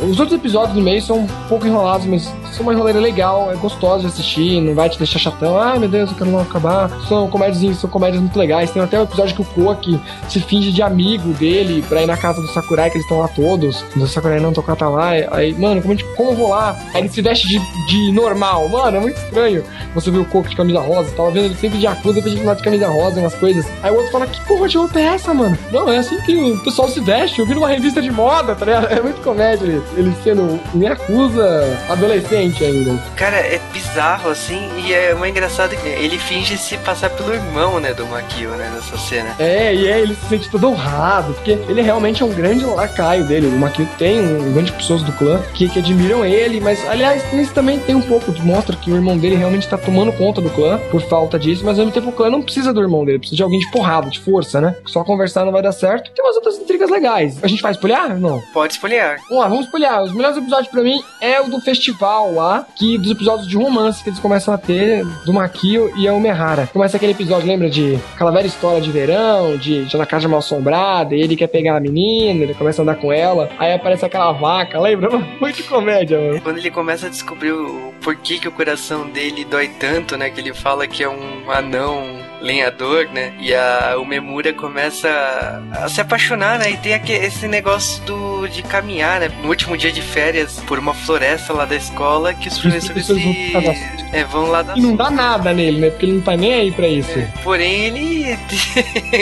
[0.00, 3.56] os outros episódios do meio são um pouco enrolados, mas são uma enroleira legal, é
[3.56, 5.60] gostoso de assistir, não vai te deixar chatão.
[5.60, 6.88] Ah, meu Deus, eu quero não acabar.
[7.06, 8.70] São comédias, são comédias muito legais.
[8.70, 10.00] Tem até um episódio que o Koki
[10.30, 13.28] se finge de amigo dele pra ir na casa do Sakurai, que eles estão lá
[13.28, 13.84] todos.
[13.94, 15.10] O Sakurai não tocar tá lá.
[15.10, 16.74] Aí, mano, como, como eu vou lá?
[16.94, 18.66] Aí ele se veste de, de normal.
[18.70, 19.62] Mano, é muito estranho.
[19.94, 22.54] Você vê o Coco de camisa rosa, tava vendo ele sempre de acusa, de lá
[22.54, 23.66] de camisa rosa, umas coisas.
[23.82, 25.58] Aí o outro fala, que porra de roupa é essa, mano?
[25.70, 27.40] Não, é assim que o pessoal se veste.
[27.40, 28.88] Eu vi numa revista de moda, tá ligado?
[28.98, 32.96] É muito comédia ele sendo me acusa adolescente ainda.
[33.16, 37.78] Cara, é bizarro, assim, e é uma engraçada que ele finge se passar pelo irmão,
[37.78, 39.34] né, do Makio, né, nessa cena.
[39.38, 43.24] É, e é, ele se sente todo honrado, porque ele realmente é um grande lacaio
[43.24, 43.46] dele.
[43.46, 47.22] O Makio tem um, um grande pessoas do clã que, que admiram ele, mas aliás,
[47.32, 50.50] isso também tem um pouco, mostra que o irmão dele realmente tá tomando conta do
[50.50, 53.18] clã por falta disso, mas ao mesmo tempo o clã não precisa do irmão dele,
[53.18, 54.76] precisa de alguém de porrada, de força, né?
[54.86, 56.10] Só conversar não vai dar certo.
[56.12, 57.38] Tem umas outras intrigas legais.
[57.48, 58.20] A gente vai espolhar?
[58.20, 58.42] Não.
[58.52, 59.16] Pode espolhar.
[59.26, 60.02] Vamos lá, vamos espolhar.
[60.02, 64.02] Os melhores episódios para mim é o do festival lá, que dos episódios de romance
[64.04, 66.68] que eles começam a ter do Makio e a Umehara.
[66.70, 70.40] Começa aquele episódio, lembra de aquela velha história de verão, de já na casa mal
[70.40, 74.04] assombrada, e ele quer pegar a menina, ele começa a andar com ela, aí aparece
[74.04, 75.08] aquela vaca, lembra?
[75.40, 76.42] Muito comédia, mano.
[76.42, 80.28] Quando ele começa a descobrir o porquê que o coração dele dói tanto, né?
[80.28, 82.04] Que ele fala que é um anão
[82.40, 83.32] lenhador, né?
[83.38, 85.08] E a Umemura começa
[85.72, 86.70] a se apaixonar, né?
[86.70, 89.30] E tem aqui, esse negócio do, de caminhar, né?
[89.42, 93.52] No último dia de férias, por uma floresta lá da escola, que os professores se...
[94.12, 94.76] É, vão lá dar...
[94.76, 95.90] E não dá nada nele, né?
[95.90, 97.18] Porque ele não tá nem aí pra isso.
[97.18, 98.38] É, porém, ele...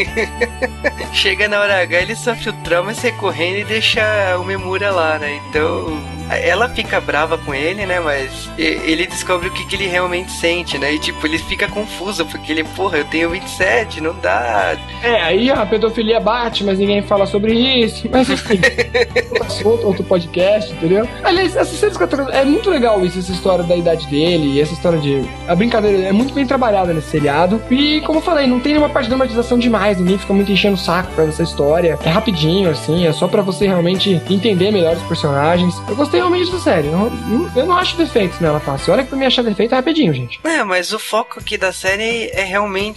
[1.12, 4.02] Chega na hora H, ele sofre o trauma, sai correndo e deixa
[4.32, 5.40] a Umemura lá, né?
[5.48, 8.00] Então ela fica brava com ele, né?
[8.00, 10.94] Mas ele descobre o que, que ele realmente sente, né?
[10.94, 14.76] E tipo, ele fica confuso, porque ele, porra, eu tenho 27, não dá.
[15.02, 18.08] É, aí a pedofilia bate, mas ninguém fala sobre isso.
[18.10, 18.60] Mas enfim,
[19.64, 21.08] outro, outro podcast, entendeu?
[21.22, 21.96] Aliás, essa série
[22.32, 25.22] é muito legal isso, essa história da idade dele, essa história de.
[25.48, 27.62] A brincadeira é muito bem trabalhada nesse seriado.
[27.70, 30.74] E, como eu falei, não tem nenhuma parte de dramatização demais, ninguém fica muito enchendo
[30.74, 31.98] o saco pra essa história.
[32.04, 35.74] É rapidinho, assim, é só pra você realmente entender melhor os personagens.
[35.88, 36.88] Eu gostei realmente da série.
[36.88, 37.12] Eu,
[37.54, 38.92] eu não acho defeitos nela fácil.
[38.92, 40.40] Olha que pra me achar defeito é rapidinho, gente.
[40.44, 42.95] É, mas o foco aqui da série é realmente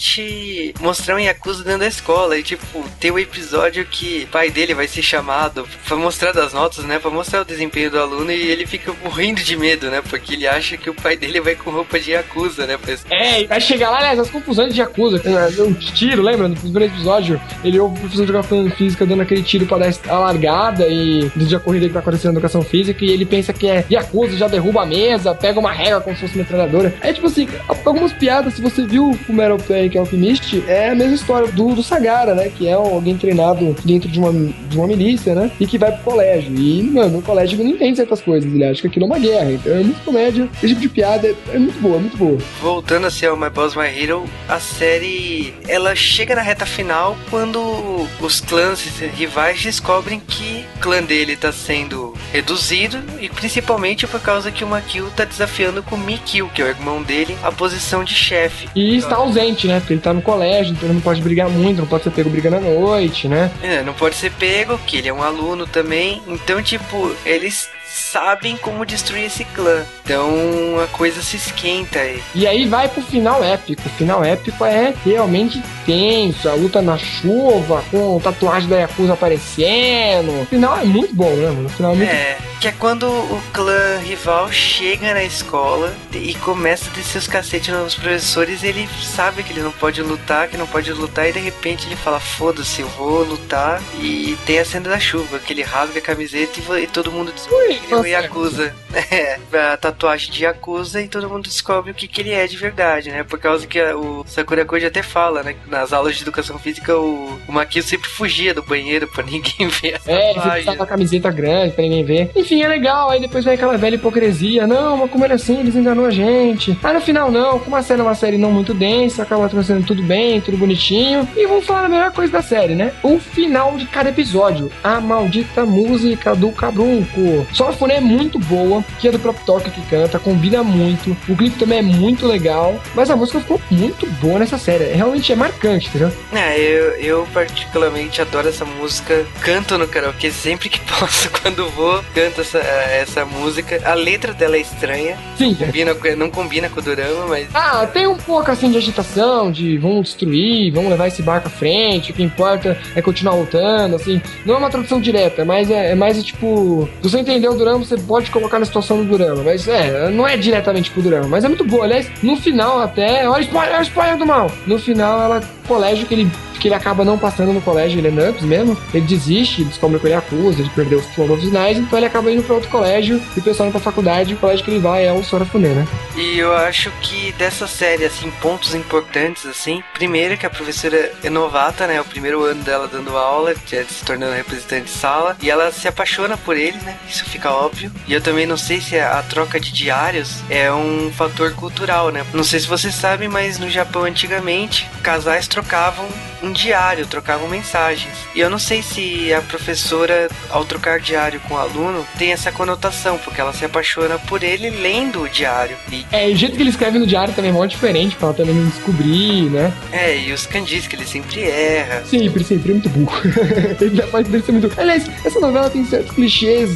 [0.79, 2.37] mostrar um Yakuza dentro da escola.
[2.37, 6.31] E, tipo, tem o um episódio que o pai dele vai ser chamado pra mostrar
[6.31, 6.99] das notas, né?
[6.99, 10.01] Pra mostrar o desempenho do aluno e ele fica morrendo de medo, né?
[10.07, 12.77] Porque ele acha que o pai dele vai com roupa de Yakuza, né?
[12.77, 12.95] Pra...
[13.09, 15.21] É, vai chegar lá, aliás, as confusões de Yakuza.
[15.63, 16.47] Um tiro, lembra?
[16.47, 19.93] No primeiro episódio, ele ouve o professor de educação física dando aquele tiro pra dar
[20.07, 23.51] a largada e do dia corrida que tá acontecendo na educação física e ele pensa
[23.53, 26.93] que é Yakuza, já derruba a mesa, pega uma régua como se fosse metralhadora.
[27.01, 30.89] É tipo assim, algumas piadas, se você viu o Metal Player, que é Alchemist, é
[30.89, 32.49] a mesma história do, do Sagara, né?
[32.49, 35.51] Que é alguém treinado dentro de uma, de uma milícia, né?
[35.59, 36.53] E que vai pro colégio.
[36.55, 39.51] E, mano, no colégio não entende certas coisas, ele acha que aquilo é uma guerra.
[39.51, 40.49] Então é muito comédia.
[40.55, 42.37] Esse tipo de piada é, é muito boa, é muito boa.
[42.61, 47.17] Voltando a ser o My Boss My Hero, a série ela chega na reta final
[47.29, 48.83] quando os clãs
[49.15, 54.67] rivais descobrem que o clã dele tá sendo reduzido e principalmente por causa que o
[54.67, 58.69] Makio tá desafiando com o Mikio, que é o irmão dele, a posição de chefe.
[58.75, 59.78] E está ausente, né?
[59.79, 62.29] Porque ele tá no colégio, então ele não pode brigar muito, não pode ser pego
[62.29, 63.51] brigando à noite, né?
[63.61, 66.21] É, não pode ser pego, que ele é um aluno também.
[66.27, 67.69] Então, tipo, eles
[68.11, 69.85] sabem como destruir esse clã.
[70.03, 72.21] Então a coisa se esquenta aí.
[72.33, 73.83] E aí vai pro final épico.
[73.85, 76.49] O final épico é realmente tenso.
[76.49, 80.41] A luta na chuva, com tatuagem da Yakuza aparecendo.
[80.41, 81.67] O final é muito bom, né, mano?
[81.67, 86.33] O final é muito É, que é quando o clã rival chega na escola e
[86.35, 88.63] começa a descer os cacetes nos professores.
[88.63, 91.95] Ele sabe que ele não pode lutar, que não pode lutar, e de repente ele
[91.95, 93.81] fala: Foda-se, eu vou lutar.
[93.99, 97.31] E tem a cena da chuva, que ele rasga a camiseta e, e todo mundo
[97.33, 98.73] diz: Ui, ele é o Yakuza.
[99.11, 99.39] É,
[99.71, 103.11] a tatuagem de Yakuza e todo mundo descobre o que, que ele é de verdade,
[103.11, 103.23] né?
[103.23, 105.55] Por causa que a, o Sakura Koji até fala, né?
[105.67, 109.95] Nas aulas de educação física, o, o Makio sempre fugia do banheiro pra ninguém ver
[109.95, 112.31] a É, ele sempre tava com a camiseta grande pra ninguém ver.
[112.35, 113.09] Enfim, é legal.
[113.09, 114.65] Aí depois vem aquela velha hipocrisia.
[114.65, 116.77] Não, mas como era assim, eles enganou a gente.
[116.83, 117.59] Aí no final, não.
[117.59, 121.27] Como a série é uma série não muito densa, acaba trouxendo tudo bem, tudo bonitinho.
[121.35, 122.91] E vamos falar a melhor coisa da série, né?
[123.03, 124.71] O final de cada episódio.
[124.83, 127.47] A maldita música do Cabrunco.
[127.53, 131.15] Só é muito boa, que é do próprio Toque que canta, combina muito.
[131.27, 134.85] O clipe também é muito legal, mas a música ficou muito boa nessa série.
[134.85, 136.11] Realmente é marcante, entendeu?
[136.33, 139.25] É, eu, eu particularmente adoro essa música.
[139.41, 143.81] Canto no karaokê sempre que posso, quando vou, canto essa, essa música.
[143.85, 145.17] A letra dela é estranha.
[145.37, 145.55] Sim.
[145.55, 147.47] Combina, não combina com o Dorama, mas.
[147.53, 151.51] Ah, tem um pouco assim de agitação, de vamos destruir, vamos levar esse barco à
[151.51, 154.21] frente, o que importa é continuar lutando, assim.
[154.45, 156.89] Não é uma tradução direta, mas é, é mais tipo.
[157.01, 157.78] Você entendeu o Dorama?
[157.79, 159.43] Você pode colocar na situação do Durama.
[159.43, 161.27] Mas é, não é diretamente pro Durama.
[161.27, 161.85] Mas é muito boa.
[161.85, 163.27] Aliás, no final até.
[163.27, 164.51] Olha o spoiler, olha o spoiler do mal.
[164.65, 165.41] No final, ela.
[165.67, 169.05] Colégio que ele que ele acaba não passando no colégio, ele é NUPS mesmo, ele
[169.05, 172.69] desiste, descobre que ele acusa de perder os diplomas então ele acaba indo para outro
[172.69, 175.69] colégio, e o pessoal indo pra faculdade, o colégio que ele vai é o Sorafune,
[175.69, 175.87] né?
[176.15, 181.29] E eu acho que dessa série, assim, pontos importantes, assim, primeiro que a professora é
[181.29, 185.49] novata, né, o primeiro ano dela dando aula, já se tornando representante de sala, e
[185.49, 188.99] ela se apaixona por ele, né, isso fica óbvio, e eu também não sei se
[188.99, 193.57] a troca de diários é um fator cultural, né, não sei se vocês sabem, mas
[193.57, 196.07] no Japão antigamente, casais trocavam
[196.43, 198.13] um diário, trocavam mensagens.
[198.35, 202.51] E eu não sei se a professora, ao trocar diário com o aluno, tem essa
[202.51, 205.77] conotação, porque ela se apaixona por ele lendo o diário.
[205.91, 206.05] E...
[206.11, 208.55] É, o jeito que ele escreve no diário também é muito diferente, pra ela também
[208.55, 209.73] não descobrir, né?
[209.91, 212.03] É, e os kanjis que ele sempre erra.
[212.05, 213.21] Sempre, sempre, é muito burro.
[213.79, 214.71] ele faz dele ser muito.
[214.79, 216.71] Aliás, essa novela tem certos clichês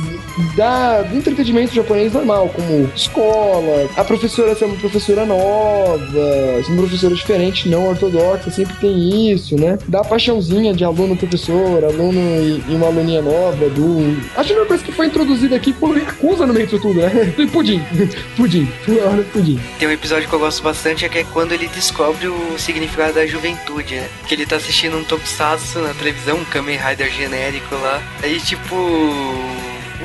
[0.56, 6.00] da, do entretenimento japonês normal, como escola, a professora ser uma professora nova,
[6.64, 9.78] ser uma professora diferente, não ortodoxa, sempre tem isso, né?
[9.88, 14.18] Da paixãozinha de aluno-professor, aluno e, e, uma aluninha nova, do...
[14.36, 17.34] Acho que uma coisa que foi introduzida aqui foi Yakuza no meio disso tudo, né?
[17.52, 17.82] Pudim,
[18.36, 18.68] pudim.
[18.88, 19.60] explodir.
[19.80, 23.14] Tem um episódio que eu gosto bastante, é que é quando ele descobre o significado
[23.14, 24.08] da juventude, né?
[24.28, 28.02] Que ele tá assistindo um tokusatsu na televisão, um Kamen Rider genérico lá.
[28.22, 28.76] Aí, tipo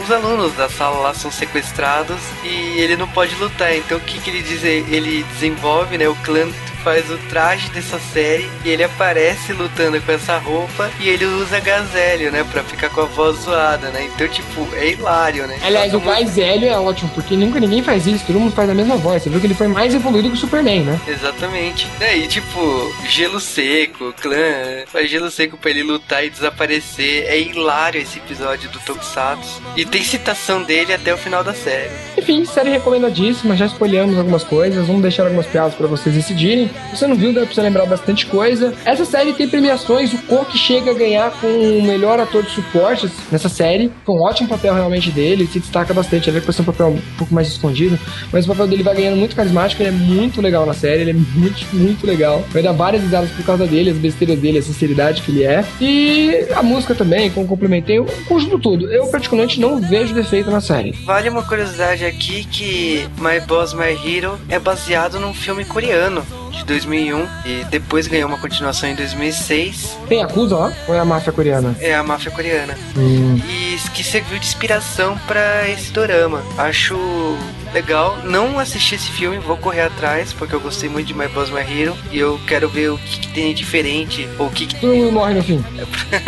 [0.02, 3.74] os alunos da sala lá são sequestrados e ele não pode lutar.
[3.76, 4.62] Então o que, que ele diz?
[4.62, 6.48] Ele desenvolve, né, o clã
[6.82, 11.60] faz o traje dessa série e ele aparece lutando com essa roupa e ele usa
[11.60, 12.44] Gazélio, né?
[12.50, 14.08] Pra ficar com a voz zoada, né?
[14.14, 15.58] Então, tipo, é hilário, né?
[15.62, 18.96] Aliás, o Gazélio é ótimo, porque nunca ninguém faz isso, todo mundo faz a mesma
[18.96, 19.22] voz.
[19.22, 21.00] Você viu que ele foi mais evoluído que o Superman, né?
[21.06, 21.88] Exatamente.
[22.00, 27.24] É, e tipo, gelo seco, clã, faz gelo seco pra ele lutar e desaparecer.
[27.26, 29.62] É hilário esse episódio do Tokusatsu.
[29.76, 31.90] E tem citação dele até o final da série.
[32.16, 36.67] Enfim, série recomendadíssima, já escolhemos algumas coisas, vamos deixar algumas piadas para vocês decidirem.
[36.92, 38.74] Você não viu, dá pra você lembrar bastante coisa.
[38.84, 43.10] Essa série tem premiações, o Cork chega a ganhar com o melhor ator de suporte
[43.30, 43.90] nessa série.
[44.04, 46.28] Foi um ótimo papel realmente dele, ele se destaca bastante.
[46.28, 47.98] Ele vai ser um papel um pouco mais escondido,
[48.32, 51.10] mas o papel dele vai ganhando muito carismático, ele é muito legal na série, ele
[51.10, 52.44] é muito, muito legal.
[52.50, 55.64] Vai dar várias risadas por causa dele, as besteiras dele, a sinceridade que ele é.
[55.80, 58.90] E a música também, como complementei, o conjunto tudo.
[58.90, 60.92] Eu particularmente não vejo defeito na série.
[61.04, 66.24] Vale uma curiosidade aqui que My Boss My Hero é baseado num filme coreano
[66.58, 69.96] de 2001 e depois ganhou uma continuação em 2006.
[70.08, 70.72] Tem Acusa lá?
[70.86, 71.74] Ou é a máfia coreana?
[71.80, 72.76] É a máfia coreana.
[72.96, 73.36] Hum.
[73.36, 76.42] E que serviu de inspiração para esse dorama.
[76.56, 76.96] Acho
[77.72, 78.18] legal.
[78.24, 81.60] Não assisti esse filme, vou correr atrás, porque eu gostei muito de My Boss My
[81.60, 84.80] Hero e eu quero ver o que, que tem de diferente, ou o que, que...
[84.80, 85.62] Todo mundo morre no fim.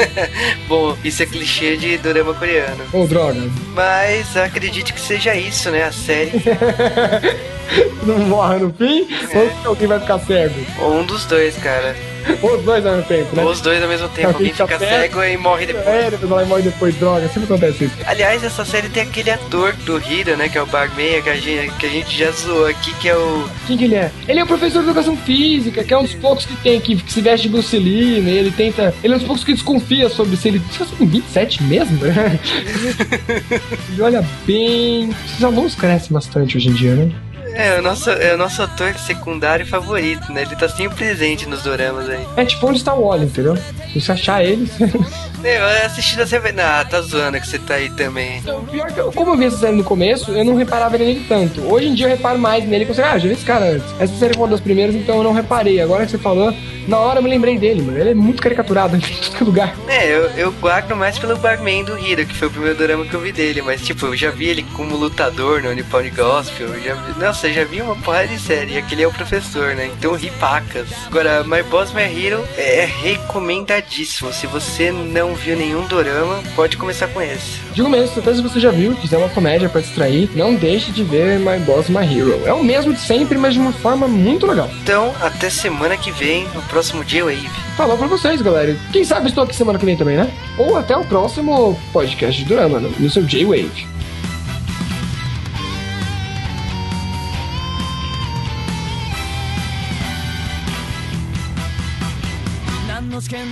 [0.68, 2.84] Bom, isso é clichê de dorama coreano.
[2.92, 3.40] Ô, oh, droga.
[3.74, 5.84] Mas acredite que seja isso, né?
[5.84, 6.32] A série.
[8.04, 9.38] não morre no fim, é.
[9.38, 10.54] ou alguém vai ficar cego?
[10.80, 11.96] Ou um dos dois, cara.
[12.42, 13.42] Ou os dois ao mesmo tempo, né?
[13.42, 14.28] Ou os dois ao mesmo tempo.
[14.28, 15.86] Alguém fica cego e morre depois.
[15.86, 17.94] É, depois ela morre depois, droga, sempre acontece isso.
[18.06, 20.48] Aliás, essa série tem aquele ator do Hiro, né?
[20.48, 23.16] Que é o Barmeia, que a gente, que a gente já zoou aqui, que é
[23.16, 23.48] o.
[23.66, 24.10] Quem que ele é?
[24.28, 26.96] Ele é o professor de educação física, que é um dos poucos que tem que,
[26.96, 28.30] que se veste de Bruce Lee, né?
[28.32, 28.94] Ele tenta.
[29.02, 30.62] Ele é um dos poucos que desconfia sobre se ele.
[30.70, 32.38] Se tem 27 mesmo, né?
[33.92, 35.10] ele olha bem.
[35.26, 37.12] Esses alunos crescem bastante hoje em dia, né?
[37.54, 40.42] É, o nosso, é o nosso ator secundário favorito, né?
[40.42, 42.26] Ele tá sempre presente nos doramas aí.
[42.36, 43.56] É tipo onde está o Wally, entendeu?
[43.92, 44.70] Se você achar ele.
[45.44, 46.54] eu assistindo você vai.
[46.58, 48.38] Ah, tá zoando que você tá aí também.
[48.38, 51.24] Então, pior que eu, como eu vi essa série no começo, eu não reparava nele
[51.28, 51.62] tanto.
[51.62, 53.86] Hoje em dia eu reparo mais nele, porque ah, já vi esse cara antes.
[53.98, 55.80] Essa série foi uma das primeiras, então eu não reparei.
[55.80, 56.52] Agora que você falou,
[56.86, 57.98] na hora eu me lembrei dele, mano.
[57.98, 59.74] Ele é muito caricaturado em todo lugar.
[59.88, 63.14] É, eu, eu guardo mais pelo Barman do Hiro, que foi o primeiro drama que
[63.14, 63.62] eu vi dele.
[63.62, 66.68] Mas, tipo, eu já vi ele como lutador no Nippon Gospel.
[66.68, 68.74] Eu já vi, nossa, eu já vi uma porrada de série.
[68.74, 69.90] E aquele é o professor, né?
[69.96, 70.88] Então ri pacas.
[71.06, 74.32] Agora, My Boss My Hero é recomendadíssimo.
[74.32, 77.60] Se você não viu nenhum dorama, pode começar com esse.
[77.72, 81.02] Digo mesmo, até se você já viu, quiser uma comédia para distrair, não deixe de
[81.02, 82.42] ver My Boss My Hero.
[82.46, 84.70] É o mesmo de sempre, mas de uma forma muito legal.
[84.82, 87.48] Então, até semana que vem, no próximo J-Wave.
[87.76, 88.76] Falou pra vocês, galera.
[88.92, 90.30] Quem sabe estou aqui semana que vem também, né?
[90.58, 93.86] Ou até o próximo podcast de Dorama, no seu J-Wave.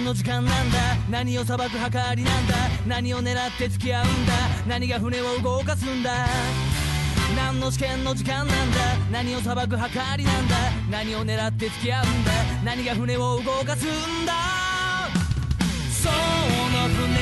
[0.08, 0.78] の時間なんだ。
[1.10, 2.54] 何を裁く計りなんだ。
[2.86, 4.32] 何を狙って付き合うんだ。
[4.66, 6.26] 何が船を動かすんだ。
[7.36, 8.54] 何の試験の時間なんだ。
[9.12, 9.76] 何を裁く計
[10.16, 10.56] りなんだ。
[10.90, 12.32] 何を狙って付き合うんだ。
[12.64, 14.32] 何が船を動かすんだ。
[15.92, 16.14] その
[16.88, 17.17] 船